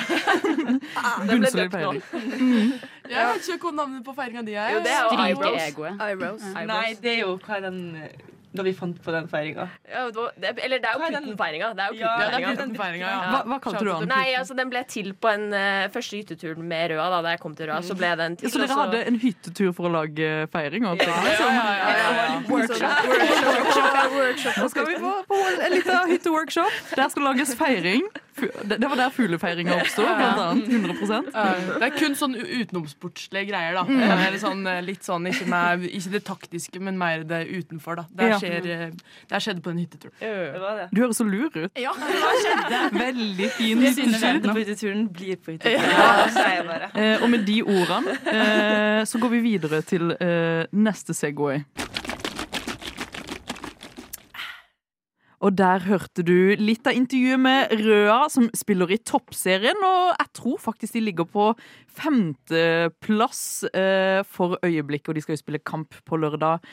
[0.63, 2.03] Ble Bunnsolid feiring.
[2.23, 2.75] Mm.
[3.11, 4.77] Jeg vet ikke hva navnet på feiringa di er.
[4.77, 5.97] Jo, det er jo eyebrows.
[6.07, 6.53] Eyebrows.
[6.63, 7.81] Nei, det er jo hva den
[8.53, 9.63] Når vi fant på den feiringa.
[9.89, 11.69] Ja, det var- det, eller det er jo Putten-feiringa.
[11.73, 13.09] Det er jo Ja, det er ja.
[13.33, 14.07] Hva, hva kalte du den?
[14.09, 17.07] Nei, altså Den ble til på en uh, første hyttetur med Røa.
[17.09, 18.49] Da da jeg kom til Røa, så ble den til.
[18.53, 20.85] Så dere hadde en hyttetur for å lage feiring?
[20.85, 22.41] Og Ja, ja, ja, ja, ja.
[22.47, 22.81] Workshop.
[23.09, 24.13] Workshop.
[24.13, 24.61] Workshop.
[24.61, 26.71] Nå skal vi på, på en liten hytteworkshop.
[26.95, 28.05] Der skal lages feiring.
[28.33, 30.67] Det det var der fuglefeiringa oppsto, blant annet.
[30.67, 31.43] 100 Ja,
[31.79, 33.83] Det er kun sånn utenomsportslige greier, da.
[33.87, 34.01] Mm.
[34.27, 38.05] Eller sånn, eh, litt sånn, ikke, med, ikke det taktiske, men mer det utenfor, da.
[38.13, 38.39] Det Ja.
[38.39, 38.91] skjer, eh,
[39.29, 40.11] det skjedde på en hyttetur.
[40.19, 40.89] Det var det.
[40.93, 41.71] Du høres så lur ut.
[41.79, 42.81] Ja, hva skjedde?
[42.99, 44.51] Veldig fin hyttetur.
[44.53, 45.89] på hytteturen blir på hytteturen.
[45.93, 46.89] Ja, sier jeg bare.
[46.95, 51.63] Eh, og med de ordene eh, så går vi videre til eh, neste Segway.
[55.43, 59.81] Og der hørte du litt av intervjuet med Røa, som spiller i toppserien.
[59.83, 61.49] Og jeg tror faktisk de ligger på
[61.93, 63.41] femteplass
[63.75, 66.63] eh, for øyeblikket, og de skal jo spille kamp på lørdag.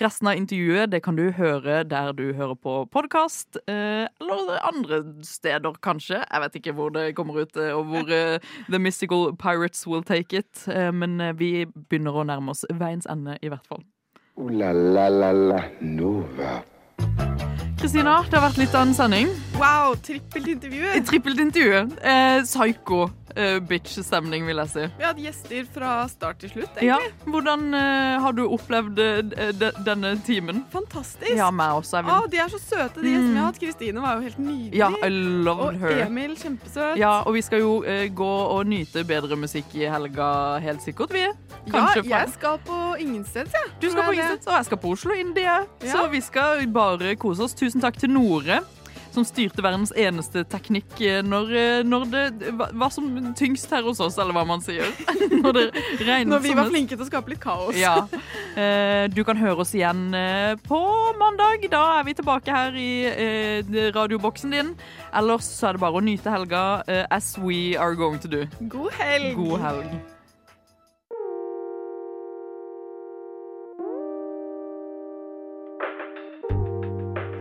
[0.00, 5.02] Resten av intervjuet det kan du høre der du hører på podkast, eh, eller andre
[5.26, 6.22] steder, kanskje.
[6.22, 8.38] Jeg vet ikke hvor det kommer ut, eh, og hvor eh,
[8.70, 10.68] The Mystical Pirates will take it.
[10.70, 13.82] Eh, men eh, vi begynner å nærme oss veiens ende, i hvert fall.
[14.38, 16.60] Uh, la la la la Nova.
[17.80, 19.30] Kristina, det har vært litt av en sending.
[19.56, 21.00] Wow, trippelt intervju.
[21.08, 21.80] Trippelt intervju.
[22.04, 23.06] Eh, psycho
[23.36, 24.84] eh, bitch-stemning, vil jeg si.
[24.98, 26.98] Vi har hatt gjester fra start til slutt, Ja.
[27.24, 30.64] Hvordan eh, har du opplevd eh, de, denne timen?
[30.72, 31.32] Fantastisk.
[31.36, 32.02] Ja, meg også.
[32.04, 33.60] Å, de er så søte, de gjestene vi har hatt.
[33.60, 34.80] Kristine var jo helt nydelig.
[34.80, 35.10] Ja, I
[35.46, 36.02] loved og her.
[36.06, 36.98] Emil, kjempesøt.
[37.00, 40.30] Ja, og vi skal jo eh, gå og nyte bedre musikk i helga,
[40.64, 41.24] helt sikkert, vi.
[41.28, 43.72] Ja, Kanskje ja, jeg skal på Ingensteds, jeg.
[43.82, 45.44] Du skal på Ingensteds, og jeg skal på Oslo Indie.
[45.44, 45.92] Ja.
[45.92, 47.54] Så vi skal bare kose oss.
[47.54, 48.60] Tusen takk til Nore.
[49.10, 53.98] Som styrte verdens eneste teknikk eh, når, eh, når det var som tyngst her hos
[53.98, 54.86] oss, eller hva man sier.
[55.42, 55.58] Når
[56.30, 57.74] Når vi var flinke til å skape litt kaos.
[57.74, 58.04] Ja.
[58.54, 60.14] Eh, Du kan høre oss igjen
[60.62, 60.78] på
[61.18, 61.66] mandag.
[61.72, 64.72] Da er vi tilbake her i radioboksen din.
[65.10, 66.62] Ellers så er det bare å nyte helga
[67.10, 68.46] as we are going to do.
[68.70, 69.34] God helg.
[69.34, 70.00] God helg.